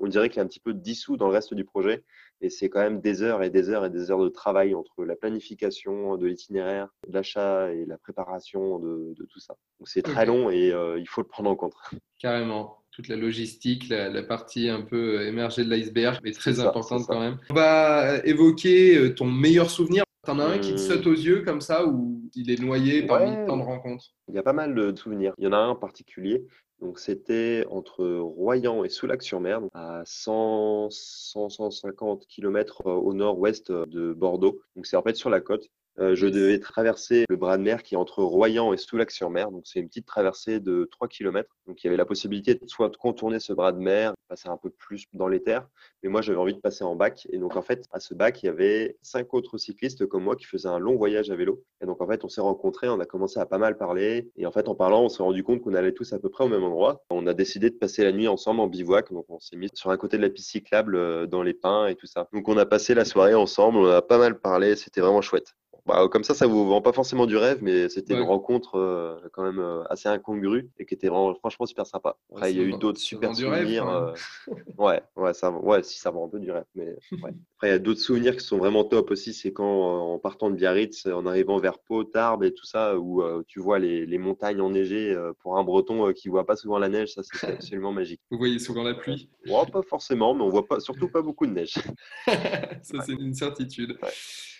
on, 0.00 0.06
dirait 0.08 0.28
qu'il 0.28 0.40
est 0.40 0.42
un 0.42 0.48
petit 0.48 0.60
peu 0.60 0.74
dissous 0.74 1.16
dans 1.16 1.28
le 1.28 1.32
reste 1.32 1.54
du 1.54 1.64
projet. 1.64 2.02
Et 2.40 2.50
c'est 2.50 2.68
quand 2.68 2.80
même 2.80 3.00
des 3.00 3.22
heures 3.22 3.42
et 3.42 3.50
des 3.50 3.70
heures 3.70 3.84
et 3.84 3.90
des 3.90 4.10
heures 4.10 4.22
de 4.22 4.28
travail 4.28 4.74
entre 4.74 5.04
la 5.04 5.14
planification 5.14 6.16
de 6.16 6.26
l'itinéraire, 6.26 6.88
l'achat 7.08 7.72
et 7.72 7.86
la 7.86 7.98
préparation 7.98 8.80
de, 8.80 9.14
tout 9.30 9.38
ça. 9.38 9.54
Donc 9.78 9.88
c'est 9.88 10.02
très 10.02 10.26
long 10.26 10.50
et 10.50 10.72
euh, 10.72 10.98
il 10.98 11.08
faut 11.08 11.20
le 11.20 11.28
prendre 11.28 11.50
en 11.50 11.56
compte. 11.56 11.74
Carrément. 12.18 12.81
Toute 12.92 13.08
la 13.08 13.16
logistique, 13.16 13.88
la, 13.88 14.22
partie 14.22 14.68
un 14.68 14.82
peu 14.82 15.26
émergée 15.26 15.64
de 15.64 15.70
l'iceberg 15.70 16.18
est 16.24 16.38
très 16.38 16.60
importante 16.60 17.06
quand 17.06 17.20
même. 17.20 17.38
On 17.50 17.54
va 17.54 18.18
évoquer 18.24 18.96
euh, 18.96 19.14
ton 19.14 19.26
meilleur 19.26 19.70
souvenir. 19.70 20.04
T'en 20.24 20.38
as 20.38 20.44
un 20.44 20.58
qui 20.58 20.72
te 20.72 20.78
saute 20.78 21.06
aux 21.06 21.14
yeux 21.14 21.42
comme 21.42 21.60
ça 21.60 21.84
ou 21.84 22.22
il 22.36 22.50
est 22.50 22.60
noyé 22.60 23.02
parmi 23.02 23.34
tant 23.46 23.56
de 23.56 23.62
rencontres? 23.62 24.12
Il 24.28 24.34
y 24.34 24.38
a 24.38 24.42
pas 24.42 24.52
mal 24.52 24.74
de 24.74 24.94
souvenirs. 24.94 25.32
Il 25.38 25.44
y 25.44 25.46
en 25.48 25.52
a 25.52 25.56
un 25.56 25.70
en 25.70 25.74
particulier 25.74 26.46
donc 26.82 26.98
c'était 26.98 27.64
entre 27.70 28.04
Royan 28.04 28.82
et 28.82 28.88
Soulac-sur-Mer, 28.88 29.60
à 29.72 30.02
100, 30.04 30.90
150 30.90 32.26
km 32.26 32.86
au 32.86 33.14
nord-ouest 33.14 33.70
de 33.70 34.12
Bordeaux. 34.12 34.60
Donc 34.74 34.86
c'est 34.86 34.96
en 34.96 35.02
fait 35.02 35.14
sur 35.14 35.30
la 35.30 35.40
côte. 35.40 35.68
Euh, 35.98 36.14
je 36.14 36.26
devais 36.26 36.58
traverser 36.58 37.24
le 37.28 37.36
bras 37.36 37.58
de 37.58 37.62
mer 37.62 37.82
qui 37.82 37.94
est 37.94 37.98
entre 37.98 38.22
Royan 38.22 38.72
et 38.72 38.78
Soulac-sur-Mer. 38.78 39.50
Donc, 39.50 39.62
c'est 39.66 39.78
une 39.78 39.88
petite 39.88 40.06
traversée 40.06 40.58
de 40.58 40.88
3 40.90 41.08
km. 41.08 41.48
Donc, 41.66 41.82
il 41.82 41.86
y 41.86 41.88
avait 41.88 41.98
la 41.98 42.06
possibilité 42.06 42.54
de 42.54 42.66
soit 42.66 42.88
de 42.88 42.96
contourner 42.96 43.40
ce 43.40 43.52
bras 43.52 43.72
de 43.72 43.78
mer, 43.78 44.14
passer 44.28 44.48
un 44.48 44.56
peu 44.56 44.70
plus 44.70 45.04
dans 45.12 45.28
les 45.28 45.42
terres. 45.42 45.68
Mais 46.02 46.08
moi, 46.08 46.22
j'avais 46.22 46.38
envie 46.38 46.54
de 46.54 46.60
passer 46.60 46.82
en 46.82 46.96
bac. 46.96 47.26
Et 47.30 47.38
donc, 47.38 47.56
en 47.56 47.62
fait, 47.62 47.84
à 47.92 48.00
ce 48.00 48.14
bac, 48.14 48.42
il 48.42 48.46
y 48.46 48.48
avait 48.48 48.96
cinq 49.02 49.34
autres 49.34 49.58
cyclistes 49.58 50.06
comme 50.06 50.24
moi 50.24 50.34
qui 50.34 50.46
faisaient 50.46 50.68
un 50.68 50.78
long 50.78 50.96
voyage 50.96 51.30
à 51.30 51.36
vélo. 51.36 51.62
Et 51.82 51.86
donc, 51.86 52.00
en 52.00 52.06
fait, 52.06 52.24
on 52.24 52.28
s'est 52.28 52.40
rencontrés, 52.40 52.88
on 52.88 52.98
a 53.00 53.06
commencé 53.06 53.38
à 53.38 53.44
pas 53.44 53.58
mal 53.58 53.76
parler. 53.76 54.30
Et 54.36 54.46
en 54.46 54.52
fait, 54.52 54.68
en 54.68 54.74
parlant, 54.74 55.02
on 55.02 55.08
s'est 55.10 55.22
rendu 55.22 55.44
compte 55.44 55.60
qu'on 55.60 55.74
allait 55.74 55.92
tous 55.92 56.12
à 56.14 56.18
peu 56.18 56.30
près 56.30 56.44
au 56.44 56.48
même 56.48 56.64
endroit. 56.64 57.04
On 57.10 57.26
a 57.26 57.34
décidé 57.34 57.68
de 57.68 57.76
passer 57.76 58.02
la 58.02 58.12
nuit 58.12 58.28
ensemble 58.28 58.60
en 58.60 58.66
bivouac. 58.66 59.12
Donc, 59.12 59.26
on 59.28 59.40
s'est 59.40 59.56
mis 59.56 59.68
sur 59.74 59.90
un 59.90 59.98
côté 59.98 60.16
de 60.16 60.22
la 60.22 60.30
piste 60.30 60.50
cyclable 60.50 60.96
euh, 60.96 61.26
dans 61.26 61.42
les 61.42 61.54
pins 61.54 61.86
et 61.86 61.96
tout 61.96 62.06
ça. 62.06 62.28
Donc, 62.32 62.48
on 62.48 62.56
a 62.56 62.64
passé 62.64 62.94
la 62.94 63.04
soirée 63.04 63.34
ensemble, 63.34 63.78
on 63.78 63.86
a 63.86 64.00
pas 64.00 64.18
mal 64.18 64.40
parlé. 64.40 64.74
C'était 64.74 65.02
vraiment 65.02 65.20
chouette. 65.20 65.54
Bah, 65.84 66.06
comme 66.08 66.22
ça, 66.22 66.34
ça 66.34 66.46
vous 66.46 66.64
vend 66.68 66.80
pas 66.80 66.92
forcément 66.92 67.26
du 67.26 67.36
rêve, 67.36 67.58
mais 67.60 67.88
c'était 67.88 68.14
une 68.14 68.22
rencontre 68.22 68.76
euh, 68.76 69.18
quand 69.32 69.42
même 69.42 69.58
euh, 69.58 69.82
assez 69.90 70.08
incongrue 70.08 70.70
et 70.78 70.86
qui 70.86 70.94
était 70.94 71.08
vraiment, 71.08 71.34
franchement 71.34 71.66
super 71.66 71.86
sympa. 71.86 72.16
Après, 72.30 72.52
il 72.52 72.56
y 72.56 72.60
a 72.60 72.64
eu 72.64 72.78
d'autres 72.78 73.00
super 73.00 73.34
souvenirs. 73.34 73.88
Euh, 73.88 74.12
ouais, 74.78 75.02
ouais, 75.16 75.34
ça, 75.34 75.50
ouais, 75.50 75.82
si 75.82 75.98
ça 75.98 76.12
vend 76.12 76.26
un 76.26 76.28
peu 76.28 76.38
du 76.38 76.52
rêve, 76.52 76.66
mais 76.76 76.86
ouais. 77.22 77.34
Après, 77.56 77.68
il 77.68 77.70
y 77.70 77.74
a 77.74 77.80
d'autres 77.80 78.00
souvenirs 78.00 78.36
qui 78.36 78.44
sont 78.44 78.58
vraiment 78.58 78.84
top 78.84 79.10
aussi. 79.10 79.34
C'est 79.34 79.52
quand, 79.52 80.12
en 80.12 80.18
partant 80.20 80.50
de 80.50 80.54
Biarritz, 80.54 81.06
en 81.06 81.26
arrivant 81.26 81.58
vers 81.58 81.80
Pau, 81.80 82.04
Tarbes 82.04 82.44
et 82.44 82.54
tout 82.54 82.66
ça, 82.66 82.96
où 82.96 83.24
tu 83.48 83.58
vois 83.58 83.80
les, 83.80 84.06
les, 84.06 84.18
montagnes 84.18 84.60
enneigées 84.60 85.16
pour 85.40 85.58
un 85.58 85.64
Breton 85.64 86.12
qui 86.12 86.28
voit 86.28 86.46
pas 86.46 86.54
souvent 86.54 86.78
la 86.78 86.88
neige, 86.88 87.14
ça 87.14 87.22
c'est 87.24 87.46
absolument 87.54 87.90
magique. 87.90 88.20
Vous 88.30 88.38
voyez 88.38 88.60
souvent 88.60 88.84
la 88.84 88.94
pluie 88.94 89.30
ouais, 89.46 89.66
Pas 89.72 89.82
forcément, 89.82 90.32
mais 90.32 90.42
on 90.42 90.48
voit 90.48 90.66
pas, 90.66 90.78
surtout 90.78 91.08
pas 91.08 91.22
beaucoup 91.22 91.46
de 91.46 91.52
neige. 91.52 91.74
ça 92.26 93.02
c'est 93.04 93.14
une 93.14 93.34
certitude. 93.34 93.98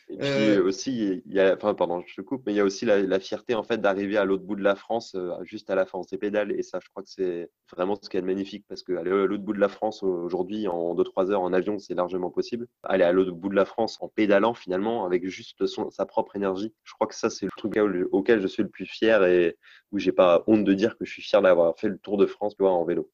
Et 0.09 0.17
puis 0.17 0.29
euh, 0.29 0.63
aussi, 0.65 1.23
il 1.25 1.33
y 1.33 1.41
a, 1.41 1.55
enfin, 1.55 1.75
pardon, 1.75 2.03
je 2.07 2.15
te 2.15 2.21
coupe, 2.21 2.43
mais 2.47 2.53
il 2.53 2.57
y 2.57 2.61
a 2.61 2.65
aussi 2.65 2.85
la, 2.85 3.21
fierté 3.21 3.55
en 3.55 3.63
fait 3.63 3.79
d'arriver 3.79 4.17
à 4.17 4.25
l'autre 4.25 4.45
bout 4.45 4.57
de 4.57 4.63
la 4.63 4.75
France, 4.75 5.15
euh, 5.15 5.33
juste 5.43 5.71
à 5.71 5.75
la 5.75 5.87
fin, 5.87 5.99
on 5.99 6.17
pédales. 6.17 6.53
Et 6.53 6.63
ça, 6.63 6.79
je 6.83 6.89
crois 6.91 7.03
que 7.03 7.09
c'est 7.09 7.51
vraiment 7.73 7.97
ce 8.01 8.09
qui 8.09 8.17
est 8.17 8.23
magnifique 8.23 8.65
parce 8.69 8.83
qu'aller 8.83 9.11
à 9.11 9.27
l'autre 9.27 9.43
bout 9.43 9.55
de 9.55 9.61
la 9.61 9.69
France 9.69 10.03
aujourd'hui 10.03 10.69
en 10.69 10.95
2-3 10.95 11.31
heures 11.31 11.43
en 11.43 11.53
avion, 11.53 11.79
c'est 11.79 11.95
largement 11.95 12.31
possible. 12.31 12.67
Aller 12.83 13.05
à 13.05 13.13
l'autre 13.13 13.33
bout 13.33 13.49
de 13.49 13.55
la 13.55 13.65
France 13.65 13.99
en 14.01 14.09
pédalant 14.09 14.55
finalement, 14.55 15.05
avec 15.07 15.27
juste 15.29 15.67
son, 15.67 15.91
sa 15.91 16.07
propre 16.07 16.37
énergie, 16.37 16.75
je 16.85 16.93
crois 16.95 17.07
que 17.07 17.15
ça, 17.15 17.31
c'est 17.31 17.47
le 17.47 17.51
truc 17.57 17.79
auquel 18.13 18.41
je 18.41 18.47
suis 18.47 18.63
le 18.63 18.69
plus 18.69 18.87
fier 18.87 19.25
et 19.25 19.57
où 19.93 19.99
j'ai 19.99 20.13
pas 20.13 20.45
honte 20.47 20.65
de 20.65 20.75
dire 20.75 20.99
que 20.99 21.05
je 21.05 21.13
suis 21.13 21.23
fier 21.23 21.43
d'avoir 21.43 21.79
fait 21.79 21.89
le 21.89 21.99
Tour 21.99 22.17
de 22.19 22.27
France 22.27 22.55
en 22.61 22.85
vélo. 22.85 23.11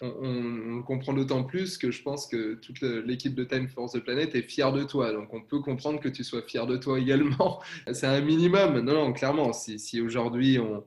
On, 0.00 0.82
comprend 0.82 1.12
d'autant 1.12 1.44
plus 1.44 1.78
que 1.78 1.90
je 1.90 2.02
pense 2.02 2.26
que 2.26 2.54
toute 2.54 2.80
l'équipe 2.80 3.34
de 3.34 3.44
Time 3.44 3.68
Force 3.68 3.92
the 3.92 4.00
Planet 4.00 4.34
est 4.34 4.42
fière 4.42 4.72
de 4.72 4.82
toi. 4.82 5.12
Donc, 5.12 5.32
on 5.32 5.40
peut 5.40 5.60
comprendre 5.60 6.00
que 6.00 6.08
tu 6.08 6.24
sois 6.24 6.42
fier 6.42 6.66
de 6.66 6.76
toi 6.76 6.98
également. 6.98 7.62
C'est 7.92 8.06
un 8.06 8.20
minimum. 8.20 8.80
Non, 8.80 8.94
non, 8.94 9.12
clairement, 9.12 9.52
si, 9.52 10.00
aujourd'hui 10.00 10.58
on, 10.58 10.84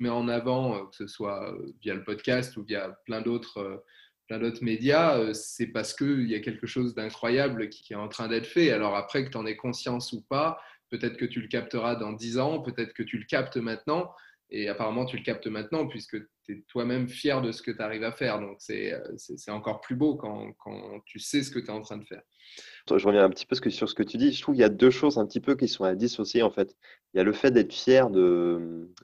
met 0.00 0.08
en 0.08 0.28
avant, 0.28 0.76
euh, 0.76 0.78
que 0.84 0.96
ce 0.96 1.06
soit 1.08 1.52
euh, 1.52 1.72
via 1.82 1.94
le 1.94 2.04
podcast 2.04 2.56
ou 2.56 2.62
via 2.62 3.00
plein 3.04 3.20
d'autres 3.20 3.58
euh, 3.58 3.76
plein 4.28 4.38
d'autres 4.38 4.62
médias, 4.62 5.32
c'est 5.32 5.68
parce 5.68 5.94
qu'il 5.94 6.28
y 6.28 6.34
a 6.34 6.40
quelque 6.40 6.66
chose 6.66 6.94
d'incroyable 6.94 7.70
qui 7.70 7.94
est 7.94 7.96
en 7.96 8.08
train 8.08 8.28
d'être 8.28 8.46
fait. 8.46 8.70
Alors 8.70 8.94
après, 8.94 9.24
que 9.24 9.30
tu 9.30 9.38
en 9.38 9.46
aies 9.46 9.56
conscience 9.56 10.12
ou 10.12 10.20
pas, 10.20 10.60
peut-être 10.90 11.16
que 11.16 11.24
tu 11.24 11.40
le 11.40 11.48
capteras 11.48 11.94
dans 11.96 12.12
10 12.12 12.38
ans, 12.38 12.60
peut-être 12.60 12.92
que 12.92 13.02
tu 13.02 13.16
le 13.16 13.24
captes 13.24 13.56
maintenant. 13.56 14.10
Et 14.50 14.68
apparemment, 14.68 15.04
tu 15.04 15.16
le 15.16 15.22
captes 15.22 15.46
maintenant 15.46 15.86
puisque 15.86 16.16
tu 16.44 16.52
es 16.52 16.64
toi-même 16.68 17.08
fier 17.08 17.42
de 17.42 17.52
ce 17.52 17.62
que 17.62 17.70
tu 17.70 17.82
arrives 17.82 18.04
à 18.04 18.12
faire. 18.12 18.40
Donc, 18.40 18.58
euh, 18.70 18.98
c'est 19.16 19.50
encore 19.50 19.80
plus 19.80 19.94
beau 19.94 20.16
quand, 20.16 20.52
quand, 20.58 21.00
tu 21.04 21.18
sais 21.18 21.42
ce 21.42 21.50
que 21.50 21.58
tu 21.58 21.66
es 21.66 21.70
en 21.70 21.82
train 21.82 21.98
de 21.98 22.04
faire. 22.04 22.22
Je 22.88 23.06
reviens 23.06 23.24
un 23.24 23.30
petit 23.30 23.44
peu 23.44 23.56
sur 23.70 23.88
ce 23.88 23.94
que 23.94 24.02
tu 24.02 24.16
dis. 24.16 24.32
Je 24.32 24.40
trouve 24.40 24.54
qu'il 24.54 24.62
y 24.62 24.64
a 24.64 24.70
deux 24.70 24.90
choses 24.90 25.18
un 25.18 25.26
petit 25.26 25.40
peu 25.40 25.54
qui 25.54 25.68
sont 25.68 25.84
à 25.84 25.94
dissocier 25.94 26.42
en 26.42 26.50
fait. 26.50 26.74
Il 27.12 27.18
y 27.18 27.20
a 27.20 27.24
le 27.24 27.32
fait 27.32 27.50
d'être 27.50 27.72
fier 27.72 28.08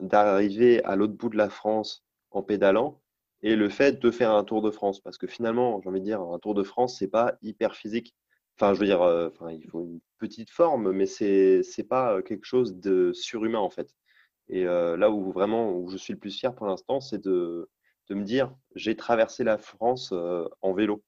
d'arriver 0.00 0.82
à 0.84 0.96
l'autre 0.96 1.14
bout 1.14 1.28
de 1.28 1.36
la 1.36 1.50
France 1.50 2.04
en 2.30 2.42
pédalant 2.42 3.02
et 3.42 3.56
le 3.56 3.68
fait 3.68 4.00
de 4.00 4.10
faire 4.10 4.30
un 4.30 4.44
Tour 4.44 4.62
de 4.62 4.70
France. 4.70 5.00
Parce 5.00 5.18
que 5.18 5.26
finalement, 5.26 5.80
j'ai 5.82 5.90
envie 5.90 6.00
de 6.00 6.06
dire, 6.06 6.22
un 6.22 6.38
Tour 6.38 6.54
de 6.54 6.62
France, 6.62 6.98
c'est 6.98 7.08
pas 7.08 7.36
hyper 7.42 7.76
physique. 7.76 8.14
Enfin, 8.56 8.72
je 8.72 8.80
veux 8.80 8.86
dire, 8.86 9.02
euh, 9.02 9.28
enfin, 9.28 9.50
il 9.50 9.68
faut 9.68 9.82
une 9.82 10.00
petite 10.18 10.50
forme, 10.50 10.92
mais 10.92 11.06
c'est 11.06 11.60
n'est 11.76 11.84
pas 11.84 12.22
quelque 12.22 12.46
chose 12.46 12.76
de 12.76 13.12
surhumain 13.12 13.58
en 13.58 13.70
fait. 13.70 13.94
Et 14.48 14.64
là 14.64 15.10
où 15.10 15.32
vraiment 15.32 15.72
où 15.72 15.88
je 15.90 15.96
suis 15.96 16.12
le 16.12 16.18
plus 16.18 16.36
fier 16.36 16.54
pour 16.54 16.66
l'instant, 16.66 17.00
c'est 17.00 17.22
de, 17.22 17.68
de, 18.08 18.14
me 18.14 18.24
dire 18.24 18.54
j'ai 18.74 18.94
traversé 18.96 19.44
la 19.44 19.58
France 19.58 20.12
en 20.60 20.72
vélo. 20.72 21.02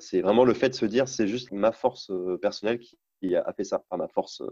c'est 0.00 0.22
vraiment 0.22 0.44
le 0.44 0.54
fait 0.54 0.70
de 0.70 0.74
se 0.74 0.86
dire 0.86 1.06
c'est 1.06 1.28
juste 1.28 1.52
ma 1.52 1.72
force 1.72 2.10
personnelle 2.40 2.78
qui, 2.78 3.36
a 3.36 3.52
fait 3.52 3.64
ça, 3.64 3.84
enfin 3.88 3.98
ma 3.98 4.08
force, 4.08 4.42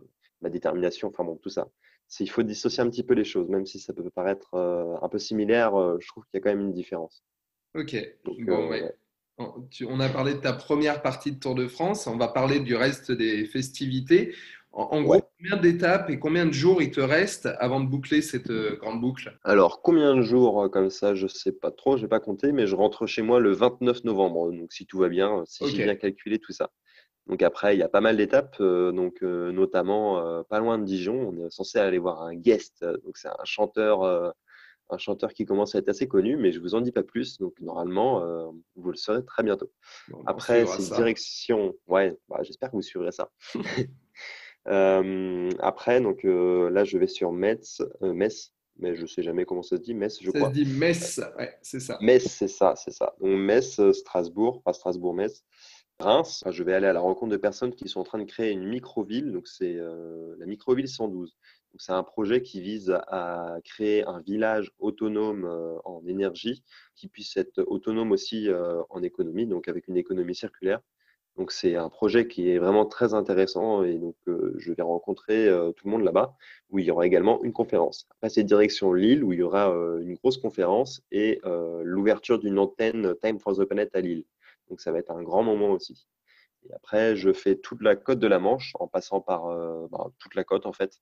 ma 0.43 0.51
détermination, 0.51 1.09
enfin 1.09 1.25
bon, 1.25 1.37
tout 1.37 1.49
ça. 1.49 1.69
Il 2.19 2.31
faut 2.31 2.43
dissocier 2.43 2.83
un 2.83 2.91
petit 2.91 3.05
peu 3.05 3.15
les 3.15 3.25
choses, 3.25 3.49
même 3.49 3.67
si 3.67 3.79
ça 3.81 3.95
peut 3.95 4.09
paraître 4.11 4.55
un 4.55 5.09
peu 5.09 5.19
similaire, 5.19 5.73
je 5.99 6.07
trouve 6.09 6.25
qu'il 6.25 6.35
y 6.35 6.37
a 6.39 6.41
quand 6.41 6.51
même 6.51 6.67
une 6.67 6.73
différence. 6.73 7.25
Ok, 7.75 7.97
bon, 8.25 8.69
ouais. 8.69 8.95
On 9.87 10.01
a 10.01 10.09
parlé 10.09 10.35
de 10.35 10.41
ta 10.41 10.53
première 10.53 11.03
partie 11.03 11.33
de 11.33 11.39
Tour 11.39 11.55
de 11.55 11.67
France, 11.67 12.07
on 12.07 12.17
va 12.17 12.29
parler 12.29 12.61
du 12.61 12.75
reste 12.75 13.11
des 13.11 13.47
festivités. 13.47 14.35
En, 14.73 15.03
gros, 15.03 15.21
combien 15.39 15.57
d'étapes 15.57 16.11
et 16.11 16.19
combien 16.19 16.47
de 16.47 16.53
jours 16.53 16.81
il 16.81 16.93
te 16.93 17.01
reste 17.01 17.49
avant 17.59 17.81
de 17.81 17.89
boucler 17.89 18.23
cette 18.23 18.51
euh, 18.51 18.77
grande 18.77 19.01
boucle? 19.01 19.37
Alors, 19.43 19.83
combien 19.83 20.15
de 20.15 20.23
jours 20.23 20.63
euh, 20.63 20.69
comme 20.69 20.91
ça, 20.91 21.15
je 21.15 21.25
ne 21.25 21.29
sais 21.29 21.51
pas 21.51 21.73
trop, 21.73 21.97
je 21.97 22.03
n'ai 22.03 22.09
pas 22.09 22.21
compté, 22.21 22.53
mais 22.53 22.69
je 22.69 22.77
rentre 22.77 23.07
chez 23.07 23.23
moi 23.23 23.41
le 23.41 23.53
29 23.53 24.05
novembre. 24.05 24.53
Donc, 24.53 24.73
si 24.73 24.87
tout 24.87 24.99
va 24.99 25.09
bien, 25.09 25.43
si 25.47 25.67
j'ai 25.69 25.85
bien 25.85 25.97
calculé 25.97 26.39
tout 26.39 26.53
ça. 26.53 26.71
Donc 27.27 27.43
après, 27.43 27.77
il 27.77 27.79
y 27.79 27.83
a 27.83 27.89
pas 27.89 28.01
mal 28.01 28.17
d'étapes, 28.17 28.57
euh, 28.61 28.93
donc 28.93 29.23
notamment 29.23 30.43
pas 30.45 30.59
loin 30.59 30.79
de 30.79 30.85
Dijon. 30.85 31.33
On 31.33 31.47
est 31.47 31.51
censé 31.51 31.79
aller 31.79 31.99
voir 31.99 32.23
un 32.23 32.35
guest, 32.35 32.85
donc 33.05 33.19
c'est 33.19 33.29
un 33.29 33.45
chanteur, 33.45 34.05
un 34.05 34.99
chanteur 34.99 35.33
qui 35.33 35.45
commence 35.45 35.75
à 35.75 35.79
être 35.79 35.89
assez 35.89 36.09
connu, 36.09 36.37
mais 36.37 36.51
je 36.51 36.61
vous 36.61 36.75
en 36.75 36.81
dis 36.81 36.93
pas 36.93 37.03
plus. 37.03 37.39
Donc 37.39 37.55
normalement, 37.61 38.53
vous 38.75 38.91
le 38.91 38.97
saurez 38.97 39.25
très 39.25 39.43
bientôt. 39.43 39.71
après, 40.27 40.67
c'est 40.67 40.95
direction. 40.95 41.75
Ouais, 41.87 42.17
bah, 42.29 42.41
j'espère 42.43 42.71
que 42.71 42.77
vous 42.77 42.83
suivrez 42.83 43.13
ça. 43.13 43.31
Euh, 44.69 45.51
après, 45.61 46.01
donc 46.01 46.25
euh, 46.25 46.71
là, 46.71 46.85
je 46.85 46.99
vais 46.99 47.07
sur 47.07 47.33
Metz, 47.33 47.83
euh, 48.03 48.13
Metz, 48.13 48.53
mais 48.79 48.95
je 48.95 49.03
ne 49.03 49.07
sais 49.07 49.23
jamais 49.23 49.45
comment 49.45 49.63
ça 49.63 49.77
se 49.77 49.83
dit, 49.83 49.95
Metz, 49.95 50.19
je 50.23 50.31
crois. 50.31 50.49
Ça 50.49 50.55
se 50.55 50.61
dit 50.61 50.67
Metz, 50.67 51.21
ouais, 51.39 51.59
c'est 51.63 51.81
ça. 51.81 51.99
Metz, 52.01 52.27
c'est 52.27 52.49
ça, 52.49 52.75
c'est 52.77 52.93
ça. 52.93 53.15
Donc 53.21 53.39
Metz, 53.39 53.81
Strasbourg, 53.93 54.63
pas 54.63 54.73
Strasbourg-Metz. 54.73 55.45
Reims, 55.99 56.43
je 56.51 56.63
vais 56.63 56.73
aller 56.73 56.87
à 56.87 56.95
la 56.95 57.01
rencontre 57.01 57.33
de 57.33 57.37
personnes 57.37 57.75
qui 57.75 57.87
sont 57.89 58.01
en 58.01 58.05
train 58.05 58.19
de 58.19 58.25
créer 58.25 58.53
une 58.53 58.67
micro-ville, 58.67 59.33
donc 59.33 59.47
c'est 59.47 59.75
la 60.39 60.47
micro-ville 60.47 60.89
112. 60.89 61.37
C'est 61.77 61.93
un 61.93 62.03
projet 62.03 62.41
qui 62.41 62.63
vise 62.63 62.91
à 63.09 63.57
créer 63.65 64.07
un 64.07 64.21
village 64.21 64.73
autonome 64.79 65.45
en 65.85 66.03
énergie, 66.07 66.65
qui 66.97 67.07
puisse 67.07 67.37
être 67.37 67.63
autonome 67.67 68.13
aussi 68.13 68.49
en 68.89 69.03
économie, 69.03 69.47
donc 69.47 69.69
avec 69.69 69.89
une 69.89 69.99
économie 69.99 70.35
circulaire. 70.35 70.81
Donc 71.41 71.53
c'est 71.53 71.75
un 71.75 71.89
projet 71.89 72.29
qui 72.29 72.51
est 72.51 72.59
vraiment 72.59 72.85
très 72.85 73.15
intéressant 73.15 73.83
et 73.83 73.95
donc 73.95 74.15
euh, 74.29 74.53
je 74.59 74.75
vais 74.75 74.83
rencontrer 74.83 75.49
euh, 75.49 75.73
tout 75.73 75.87
le 75.87 75.93
monde 75.93 76.05
là-bas 76.05 76.37
où 76.69 76.79
il 76.79 76.85
y 76.85 76.91
aura 76.91 77.07
également 77.07 77.43
une 77.43 77.55
conférence. 77.55 78.07
Après 78.11 78.29
c'est 78.29 78.45
direction 78.45 78.93
Lille 78.93 79.25
où 79.25 79.33
il 79.33 79.39
y 79.39 79.43
aura 79.43 79.71
euh, 79.71 80.03
une 80.03 80.17
grosse 80.17 80.37
conférence 80.37 81.03
et 81.11 81.41
l'ouverture 81.83 82.41
d'une 82.41 82.59
antenne 82.59 83.15
Time 83.23 83.39
for 83.39 83.57
the 83.57 83.65
Planet 83.65 83.89
à 83.95 84.03
Lille. 84.03 84.25
Donc 84.69 84.83
ça 84.83 84.93
va 84.93 84.99
être 84.99 85.13
un 85.13 85.23
grand 85.23 85.43
moment 85.43 85.71
aussi. 85.71 86.07
Et 86.69 86.75
après 86.75 87.17
je 87.17 87.33
fais 87.33 87.57
toute 87.57 87.81
la 87.81 87.97
côte 87.97 88.19
de 88.19 88.27
la 88.27 88.39
Manche 88.39 88.75
en 88.79 88.87
passant 88.87 89.23
par 89.23 89.47
bah, 89.89 90.11
toute 90.19 90.35
la 90.35 90.45
côte 90.45 90.67
en 90.67 90.75
fait 90.75 91.01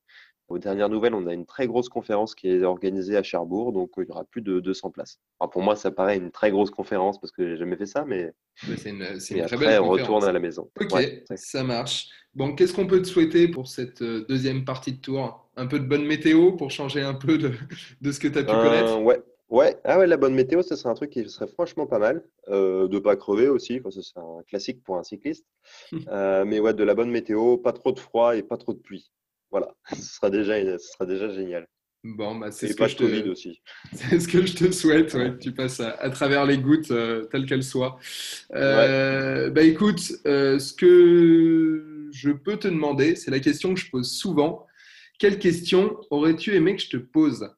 aux 0.48 0.58
dernières 0.58 0.88
nouvelles, 0.88 1.14
on 1.14 1.26
a 1.26 1.34
une 1.34 1.46
très 1.46 1.66
grosse 1.66 1.88
conférence 1.88 2.34
qui 2.34 2.48
est 2.48 2.62
organisée 2.62 3.16
à 3.16 3.22
Cherbourg, 3.22 3.72
donc 3.72 3.90
il 3.98 4.04
y 4.06 4.10
aura 4.10 4.24
plus 4.24 4.42
de 4.42 4.60
200 4.60 4.90
places. 4.90 5.18
pour 5.52 5.62
moi, 5.62 5.76
ça 5.76 5.90
paraît 5.90 6.16
une 6.16 6.30
très 6.30 6.50
grosse 6.50 6.70
conférence 6.70 7.20
parce 7.20 7.32
que 7.32 7.48
j'ai 7.48 7.56
jamais 7.56 7.76
fait 7.76 7.86
ça, 7.86 8.04
mais, 8.06 8.32
c'est 8.76 8.90
une, 8.90 9.02
une 9.02 9.18
très 9.18 9.54
après, 9.54 9.78
on 9.78 9.88
retourne 9.88 10.24
à 10.24 10.32
la 10.32 10.40
maison. 10.40 10.70
Ok, 10.80 11.04
ça 11.36 11.64
marche. 11.64 12.08
Bon, 12.34 12.54
qu'est-ce 12.54 12.72
qu'on 12.72 12.86
peut 12.86 13.02
te 13.02 13.08
souhaiter 13.08 13.48
pour 13.48 13.66
cette 13.68 14.02
euh, 14.02 14.24
deuxième 14.28 14.64
partie 14.64 14.92
de 14.92 15.00
tour? 15.00 15.50
Un 15.56 15.66
peu 15.66 15.80
de 15.80 15.86
bonne 15.86 16.04
météo 16.04 16.52
pour 16.52 16.70
changer 16.70 17.02
un 17.02 17.14
peu 17.14 17.36
de, 17.38 17.52
de 18.00 18.12
ce 18.12 18.20
que 18.20 18.28
tu 18.28 18.38
as 18.38 18.44
pu 18.44 18.50
euh, 18.50 18.62
connaître? 18.62 19.02
Ouais, 19.02 19.22
Ouais, 19.50 19.80
ah 19.84 19.98
ouais, 19.98 20.06
la 20.06 20.18
bonne 20.18 20.34
météo, 20.34 20.60
ce 20.62 20.76
serait 20.76 20.90
un 20.90 20.94
truc 20.94 21.10
qui 21.10 21.26
serait 21.28 21.46
franchement 21.46 21.86
pas 21.86 21.98
mal. 21.98 22.22
Euh, 22.48 22.86
de 22.86 22.98
pas 22.98 23.16
crever 23.16 23.48
aussi, 23.48 23.80
ce 23.90 24.02
serait 24.02 24.20
un 24.20 24.42
classique 24.42 24.82
pour 24.84 24.96
un 24.96 25.02
cycliste. 25.02 25.46
Euh, 26.08 26.44
mais 26.44 26.60
ouais, 26.60 26.74
de 26.74 26.84
la 26.84 26.94
bonne 26.94 27.10
météo, 27.10 27.56
pas 27.56 27.72
trop 27.72 27.92
de 27.92 27.98
froid 27.98 28.36
et 28.36 28.42
pas 28.42 28.56
trop 28.56 28.72
de 28.72 28.78
pluie. 28.78 29.10
Voilà, 29.50 29.74
ce 29.92 30.02
sera 30.02 30.30
déjà, 30.30 30.78
ce 30.78 30.92
sera 30.92 31.06
déjà 31.06 31.28
génial. 31.30 31.66
Bon, 32.04 32.36
bah, 32.36 32.52
c'est 32.52 32.68
ce 32.68 32.76
que 32.76 32.86
je 32.86 32.96
te... 32.96 33.28
aussi. 33.28 33.60
C'est 33.92 34.20
ce 34.20 34.28
que 34.28 34.46
je 34.46 34.54
te 34.54 34.70
souhaite, 34.70 35.12
ouais, 35.14 35.32
que 35.32 35.38
tu 35.38 35.52
passes 35.52 35.80
à, 35.80 36.10
travers 36.10 36.46
les 36.46 36.58
gouttes 36.58 36.92
euh, 36.92 37.24
telles 37.24 37.44
qu'elles 37.44 37.64
soient. 37.64 37.98
Euh, 38.54 39.50
bah 39.50 39.62
écoute, 39.62 40.12
euh, 40.24 40.60
ce 40.60 40.72
que 40.72 42.08
je 42.12 42.30
peux 42.30 42.56
te 42.56 42.68
demander, 42.68 43.16
c'est 43.16 43.32
la 43.32 43.40
question 43.40 43.74
que 43.74 43.80
je 43.80 43.90
pose 43.90 44.10
souvent. 44.10 44.64
Quelle 45.18 45.40
question 45.40 46.00
aurais-tu 46.10 46.54
aimé 46.54 46.76
que 46.76 46.82
je 46.82 46.90
te 46.90 46.96
pose? 46.96 47.50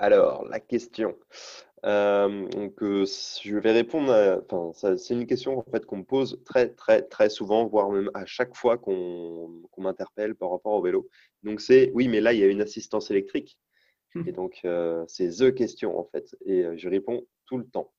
Alors, 0.00 0.44
la 0.48 0.58
question. 0.58 1.16
Euh, 1.84 2.48
donc, 2.48 2.82
euh, 2.82 3.04
je 3.42 3.56
vais 3.56 3.72
répondre. 3.72 4.42
Enfin, 4.50 4.96
c'est 4.96 5.14
une 5.14 5.26
question 5.26 5.58
en 5.58 5.64
fait 5.70 5.84
qu'on 5.84 5.98
me 5.98 6.04
pose 6.04 6.40
très, 6.44 6.70
très, 6.70 7.02
très 7.02 7.28
souvent, 7.28 7.66
voire 7.66 7.90
même 7.90 8.10
à 8.14 8.24
chaque 8.26 8.56
fois 8.56 8.78
qu'on 8.78 9.62
m'interpelle 9.76 10.34
par 10.34 10.50
rapport 10.50 10.72
au 10.72 10.82
vélo. 10.82 11.08
Donc, 11.42 11.60
c'est 11.60 11.90
oui, 11.94 12.08
mais 12.08 12.20
là, 12.20 12.32
il 12.32 12.40
y 12.40 12.44
a 12.44 12.46
une 12.46 12.62
assistance 12.62 13.10
électrique. 13.10 13.58
Et 14.26 14.32
donc, 14.32 14.60
euh, 14.64 15.04
c'est 15.08 15.28
the 15.28 15.54
question 15.54 15.98
en 15.98 16.04
fait. 16.04 16.34
Et 16.46 16.64
je 16.78 16.88
réponds 16.88 17.26
tout 17.44 17.58
le 17.58 17.66
temps. 17.66 17.92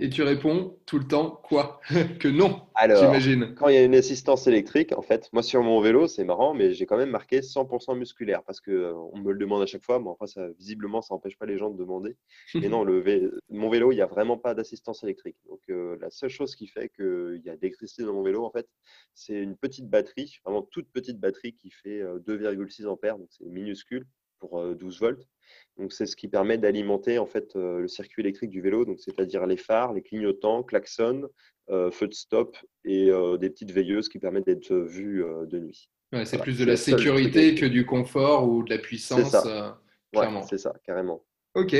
Et 0.00 0.10
tu, 0.10 0.22
réponds 0.22 0.76
tout 0.86 0.98
le 0.98 1.06
temps 1.06 1.40
quoi 1.44 1.80
Que 2.18 2.26
non, 2.26 2.62
j'imagine. 2.80 3.54
Quand 3.54 3.68
il 3.68 3.74
y 3.74 3.78
a 3.78 3.84
une 3.84 3.94
assistance 3.94 4.46
électrique, 4.48 4.92
en 4.96 5.02
fait, 5.02 5.28
moi 5.32 5.42
sur 5.42 5.62
mon 5.62 5.80
vélo, 5.80 6.08
c'est 6.08 6.24
marrant, 6.24 6.52
mais 6.52 6.72
j'ai 6.72 6.84
quand 6.84 6.96
même 6.96 7.10
marqué 7.10 7.40
100% 7.40 7.96
musculaire 7.96 8.42
parce 8.42 8.60
qu'on 8.60 8.72
euh, 8.72 8.92
on 9.12 9.18
me 9.18 9.32
le 9.32 9.38
demande 9.38 9.62
à 9.62 9.66
chaque 9.66 9.84
fois. 9.84 10.00
Mais 10.00 10.08
enfin, 10.08 10.26
ça, 10.26 10.48
visiblement, 10.58 11.00
ça 11.00 11.14
n'empêche 11.14 11.38
pas 11.38 11.46
les 11.46 11.58
gens 11.58 11.70
de 11.70 11.78
demander. 11.78 12.16
Mais 12.54 12.68
non, 12.68 12.82
le 12.82 13.40
mon 13.50 13.70
vélo, 13.70 13.92
il 13.92 13.96
n'y 13.96 14.02
a 14.02 14.06
vraiment 14.06 14.36
pas 14.36 14.54
d'assistance 14.54 15.04
électrique. 15.04 15.36
Donc, 15.48 15.60
euh, 15.70 15.96
la 16.00 16.10
seule 16.10 16.30
chose 16.30 16.56
qui 16.56 16.66
fait 16.66 16.88
qu'il 16.88 17.40
y 17.44 17.48
a 17.48 17.56
d'électricité 17.56 18.02
dans 18.02 18.14
mon 18.14 18.22
vélo, 18.22 18.44
en 18.44 18.50
fait, 18.50 18.68
c'est 19.14 19.34
une 19.34 19.56
petite 19.56 19.88
batterie, 19.88 20.38
vraiment 20.44 20.62
toute 20.62 20.90
petite 20.90 21.20
batterie 21.20 21.54
qui 21.54 21.70
fait 21.70 22.02
2,6 22.26 22.84
euh, 22.84 22.90
ampères, 22.90 23.18
donc 23.18 23.28
c'est 23.30 23.46
minuscule 23.46 24.06
pour 24.38 24.62
12 24.74 25.00
volts. 25.00 25.26
Donc 25.78 25.92
c'est 25.92 26.06
ce 26.06 26.16
qui 26.16 26.28
permet 26.28 26.58
d'alimenter 26.58 27.18
en 27.18 27.26
fait 27.26 27.54
euh, 27.56 27.80
le 27.80 27.88
circuit 27.88 28.22
électrique 28.22 28.50
du 28.50 28.62
vélo, 28.62 28.84
donc 28.84 28.98
c'est-à-dire 29.00 29.46
les 29.46 29.56
phares, 29.56 29.92
les 29.92 30.02
clignotants, 30.02 30.62
klaxons, 30.62 31.28
euh, 31.70 31.90
feu 31.90 32.08
de 32.08 32.14
stop 32.14 32.56
et 32.84 33.10
euh, 33.10 33.36
des 33.36 33.50
petites 33.50 33.72
veilleuses 33.72 34.08
qui 34.08 34.18
permettent 34.18 34.46
d'être 34.46 34.74
vues 34.74 35.22
de 35.46 35.58
nuit. 35.58 35.90
c'est 36.24 36.40
plus 36.40 36.58
de 36.58 36.64
la 36.64 36.76
sécurité 36.76 37.54
que 37.54 37.66
du 37.66 37.84
confort 37.84 38.48
ou 38.48 38.62
de 38.62 38.70
la 38.70 38.78
puissance. 38.78 39.24
C'est 39.24 39.30
ça. 39.30 39.80
c'est 40.48 40.58
ça, 40.58 40.74
carrément. 40.84 41.22
Ok. 41.54 41.74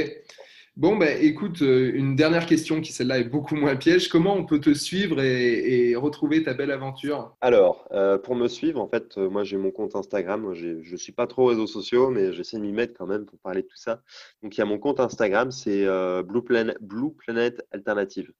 Bon, 0.76 0.94
ben, 0.94 1.16
écoute, 1.22 1.62
euh, 1.62 1.90
une 1.94 2.16
dernière 2.16 2.44
question 2.44 2.82
qui, 2.82 2.92
celle-là, 2.92 3.18
est 3.18 3.24
beaucoup 3.24 3.56
moins 3.56 3.76
piège. 3.76 4.08
Comment 4.08 4.34
on 4.34 4.44
peut 4.44 4.60
te 4.60 4.74
suivre 4.74 5.22
et, 5.22 5.96
retrouver 5.96 6.42
ta 6.42 6.52
belle 6.52 6.70
aventure? 6.70 7.34
Alors, 7.40 7.88
euh, 7.92 8.18
pour 8.18 8.34
me 8.34 8.46
suivre, 8.46 8.78
en 8.78 8.86
fait, 8.86 9.16
euh, 9.16 9.30
moi, 9.30 9.42
j'ai 9.42 9.56
mon 9.56 9.70
compte 9.70 9.96
Instagram. 9.96 10.52
Je 10.52 10.90
ne 10.90 10.96
suis 10.98 11.12
pas 11.12 11.26
trop 11.26 11.46
réseaux 11.46 11.66
sociaux, 11.66 12.10
mais 12.10 12.34
j'essaie 12.34 12.58
de 12.58 12.62
m'y 12.62 12.72
mettre 12.72 12.92
quand 12.92 13.06
même 13.06 13.24
pour 13.24 13.38
parler 13.38 13.62
de 13.62 13.66
tout 13.66 13.78
ça. 13.78 14.02
Donc, 14.42 14.54
il 14.54 14.60
y 14.60 14.62
a 14.62 14.66
mon 14.66 14.76
compte 14.78 15.00
Instagram, 15.00 15.50
c'est 15.50 15.86
Blue, 16.24 16.42
Planet, 16.42 16.76
Blue 16.82 17.10
Planet 17.14 17.66
Alternative. 17.70 18.30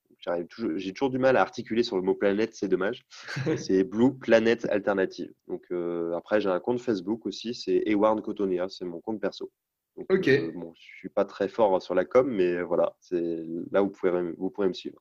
J'ai 0.77 0.93
toujours 0.93 1.09
du 1.09 1.19
mal 1.19 1.39
à 1.39 1.41
articuler 1.41 1.85
sur 1.85 1.97
le 1.97 2.03
mot 2.03 2.15
planète, 2.15 2.55
c'est 2.55 2.69
dommage. 2.69 3.07
c'est 3.57 3.83
Blue 3.83 4.13
Planet 4.13 4.67
Alternative. 4.69 5.33
Donc, 5.49 5.73
après, 6.15 6.43
j'ai 6.43 6.51
un 6.51 6.61
compte 6.61 6.81
Facebook 6.81 7.25
aussi, 7.25 7.55
c'est 7.55 7.83
Eward 7.87 8.21
Cotonia, 8.21 8.67
c'est 8.69 8.85
mon 8.85 9.01
compte 9.01 9.23
perso 9.23 9.51
ok. 9.97 10.29
Euh, 10.29 10.53
bon, 10.55 10.73
je 10.77 10.97
suis 10.99 11.09
pas 11.09 11.25
très 11.25 11.49
fort 11.49 11.81
sur 11.83 11.95
la 11.95 12.05
com, 12.05 12.29
mais 12.29 12.63
voilà, 12.63 12.97
c'est 13.01 13.45
là 13.71 13.83
où 13.83 13.87
vous 13.87 13.93
pouvez, 13.93 14.33
vous 14.37 14.51
pourrez 14.51 14.69
me 14.69 14.73
suivre. 14.73 15.01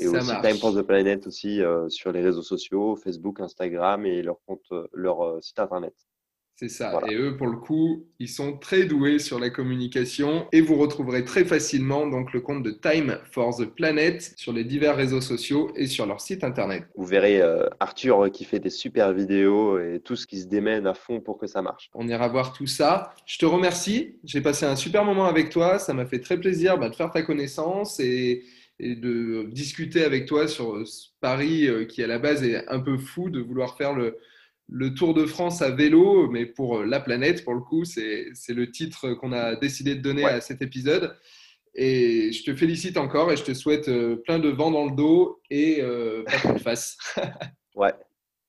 Et 0.00 0.08
aussi 0.08 0.32
Time 0.42 0.56
for 0.56 0.74
the 0.74 0.82
Planet 0.82 1.26
aussi 1.26 1.62
euh, 1.62 1.88
sur 1.88 2.10
les 2.10 2.20
réseaux 2.20 2.42
sociaux, 2.42 2.96
Facebook, 2.96 3.40
Instagram 3.40 4.04
et 4.06 4.22
leur 4.22 4.40
compte, 4.44 4.64
euh, 4.72 4.88
leur 4.92 5.42
site 5.42 5.58
internet. 5.60 5.94
C'est 6.56 6.68
ça. 6.68 7.00
Et 7.10 7.16
eux, 7.16 7.36
pour 7.36 7.48
le 7.48 7.56
coup, 7.56 8.06
ils 8.20 8.28
sont 8.28 8.56
très 8.56 8.84
doués 8.84 9.18
sur 9.18 9.40
la 9.40 9.50
communication 9.50 10.46
et 10.52 10.60
vous 10.60 10.76
retrouverez 10.76 11.24
très 11.24 11.44
facilement 11.44 12.06
donc 12.06 12.32
le 12.32 12.40
compte 12.40 12.62
de 12.62 12.70
Time 12.70 13.18
for 13.32 13.56
the 13.56 13.64
Planet 13.64 14.34
sur 14.36 14.52
les 14.52 14.62
divers 14.62 14.94
réseaux 14.94 15.20
sociaux 15.20 15.72
et 15.74 15.88
sur 15.88 16.06
leur 16.06 16.20
site 16.20 16.44
internet. 16.44 16.84
Vous 16.94 17.06
verrez 17.06 17.42
euh, 17.42 17.66
Arthur 17.80 18.30
qui 18.30 18.44
fait 18.44 18.60
des 18.60 18.70
super 18.70 19.12
vidéos 19.12 19.80
et 19.80 19.98
tout 19.98 20.14
ce 20.14 20.28
qui 20.28 20.40
se 20.40 20.46
démène 20.46 20.86
à 20.86 20.94
fond 20.94 21.20
pour 21.20 21.38
que 21.38 21.48
ça 21.48 21.60
marche. 21.60 21.90
On 21.92 22.06
ira 22.06 22.28
voir 22.28 22.52
tout 22.52 22.68
ça. 22.68 23.12
Je 23.26 23.38
te 23.38 23.46
remercie. 23.46 24.14
J'ai 24.22 24.40
passé 24.40 24.64
un 24.64 24.76
super 24.76 25.04
moment 25.04 25.24
avec 25.24 25.50
toi. 25.50 25.80
Ça 25.80 25.92
m'a 25.92 26.06
fait 26.06 26.20
très 26.20 26.38
plaisir 26.38 26.78
bah, 26.78 26.88
de 26.88 26.94
faire 26.94 27.10
ta 27.10 27.22
connaissance 27.22 27.98
et 27.98 28.44
de 28.78 29.48
discuter 29.50 30.04
avec 30.04 30.26
toi 30.26 30.46
sur 30.46 30.86
ce 30.86 31.08
pari 31.20 31.66
euh, 31.66 31.84
qui 31.84 32.00
à 32.02 32.06
la 32.06 32.20
base 32.20 32.44
est 32.44 32.68
un 32.68 32.78
peu 32.78 32.96
fou 32.96 33.30
de 33.30 33.40
vouloir 33.40 33.76
faire 33.76 33.92
le, 33.92 34.18
le 34.68 34.94
Tour 34.94 35.14
de 35.14 35.26
France 35.26 35.62
à 35.62 35.70
vélo, 35.70 36.28
mais 36.28 36.46
pour 36.46 36.78
euh, 36.78 36.86
la 36.86 37.00
planète, 37.00 37.44
pour 37.44 37.54
le 37.54 37.60
coup, 37.60 37.84
c'est 37.84 38.32
le 38.48 38.70
titre 38.70 39.14
qu'on 39.14 39.32
a 39.32 39.56
décidé 39.56 39.94
de 39.94 40.00
donner 40.00 40.24
à 40.24 40.40
cet 40.40 40.62
épisode. 40.62 41.16
Et 41.74 42.30
je 42.32 42.44
te 42.44 42.54
félicite 42.54 42.96
encore 42.96 43.32
et 43.32 43.36
je 43.36 43.42
te 43.42 43.52
souhaite 43.52 43.88
euh, 43.88 44.16
plein 44.16 44.38
de 44.38 44.48
vent 44.48 44.70
dans 44.70 44.84
le 44.84 44.92
dos 44.92 45.40
et 45.50 45.80
euh, 45.80 46.22
pas 46.24 46.52
de 46.52 46.58
face. 46.58 46.96
ouais, 47.74 47.92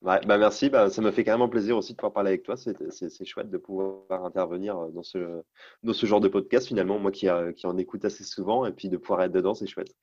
Ouais, 0.01 0.19
bah 0.27 0.37
merci, 0.37 0.69
bah, 0.69 0.91
ça 0.91 1.01
me 1.01 1.09
fait 1.09 1.23
carrément 1.23 1.49
plaisir 1.49 1.75
aussi 1.75 1.93
de 1.93 1.97
pouvoir 1.97 2.13
parler 2.13 2.29
avec 2.29 2.43
toi. 2.43 2.55
C'est 2.55 3.25
chouette 3.25 3.49
de 3.49 3.57
pouvoir 3.57 4.23
intervenir 4.23 4.75
dans 4.93 5.01
ce, 5.01 5.41
dans 5.81 5.93
ce 5.93 6.05
genre 6.05 6.19
de 6.19 6.27
podcast 6.27 6.67
finalement, 6.67 6.99
moi 6.99 7.09
qui, 7.09 7.27
qui 7.55 7.65
en 7.65 7.75
écoute 7.79 8.05
assez 8.05 8.23
souvent, 8.23 8.67
et 8.67 8.71
puis 8.71 8.89
de 8.89 8.97
pouvoir 8.97 9.23
être 9.23 9.31
dedans, 9.31 9.55
c'est 9.55 9.65
chouette. 9.65 9.95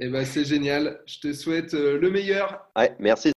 Eh 0.00 0.08
ben, 0.10 0.24
c'est 0.24 0.44
génial. 0.44 1.02
Je 1.06 1.18
te 1.18 1.32
souhaite 1.32 1.72
le 1.72 2.08
meilleur. 2.08 2.68
Ouais, 2.76 2.94
merci. 3.00 3.32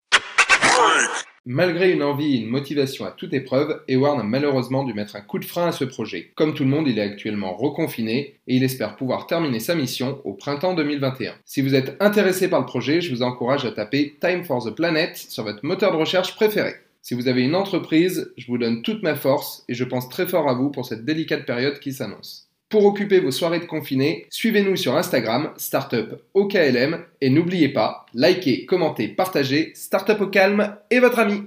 Malgré 1.45 1.91
une 1.91 2.05
envie 2.05 2.37
et 2.37 2.41
une 2.41 2.47
motivation 2.47 3.05
à 3.05 3.11
toute 3.11 3.35
épreuve, 3.35 3.83
Eward 3.89 4.21
a 4.21 4.23
malheureusement 4.23 4.85
dû 4.85 4.95
mettre 4.95 5.17
un 5.17 5.21
coup 5.21 5.41
de 5.41 5.45
frein 5.45 5.67
à 5.67 5.73
ce 5.73 5.83
projet. 5.83 6.31
Comme 6.37 6.55
tout 6.55 6.63
le 6.63 6.71
monde, 6.71 6.87
il 6.87 7.01
est 7.01 7.03
actuellement 7.03 7.57
reconfiné 7.57 8.39
et 8.47 8.55
il 8.55 8.63
espère 8.63 8.95
pouvoir 8.95 9.27
terminer 9.27 9.59
sa 9.59 9.75
mission 9.75 10.21
au 10.23 10.35
printemps 10.35 10.75
2021. 10.75 11.35
Si 11.45 11.61
vous 11.61 11.75
êtes 11.75 11.97
intéressé 11.99 12.49
par 12.49 12.61
le 12.61 12.67
projet, 12.67 13.01
je 13.01 13.13
vous 13.13 13.23
encourage 13.23 13.65
à 13.65 13.73
taper 13.73 14.15
Time 14.21 14.45
for 14.45 14.65
the 14.65 14.71
Planet 14.71 15.17
sur 15.17 15.43
votre 15.43 15.67
moteur 15.67 15.91
de 15.91 15.97
recherche 15.97 16.37
préféré. 16.37 16.75
Si 17.01 17.15
vous 17.15 17.27
avez 17.27 17.43
une 17.43 17.57
entreprise, 17.57 18.33
je 18.37 18.47
vous 18.47 18.59
donne 18.59 18.83
toute 18.83 19.03
ma 19.03 19.17
force 19.17 19.65
et 19.69 19.75
je 19.75 19.83
pense 19.83 20.09
très 20.09 20.29
fort 20.29 20.49
à 20.49 20.55
vous 20.55 20.71
pour 20.71 20.87
cette 20.87 21.05
délicate 21.05 21.45
période 21.45 21.81
qui 21.81 21.93
s'annonce. 21.93 22.52
Pour 22.73 22.87
occuper 22.87 23.21
vos 23.21 23.31
soirées 23.31 23.61
de 23.61 23.67
confinés, 23.67 24.25
suivez-nous 24.31 24.77
sur 24.77 24.97
Instagram, 24.97 25.51
Startup 25.59 26.15
OKLM, 26.33 27.05
et 27.21 27.29
n'oubliez 27.29 27.69
pas, 27.69 28.07
likez, 28.15 28.65
commentez, 28.65 29.09
partagez, 29.09 29.73
Startup 29.75 30.19
au 30.19 30.29
calme 30.29 30.75
et 30.91 30.99
votre 30.99 31.19
ami. 31.19 31.43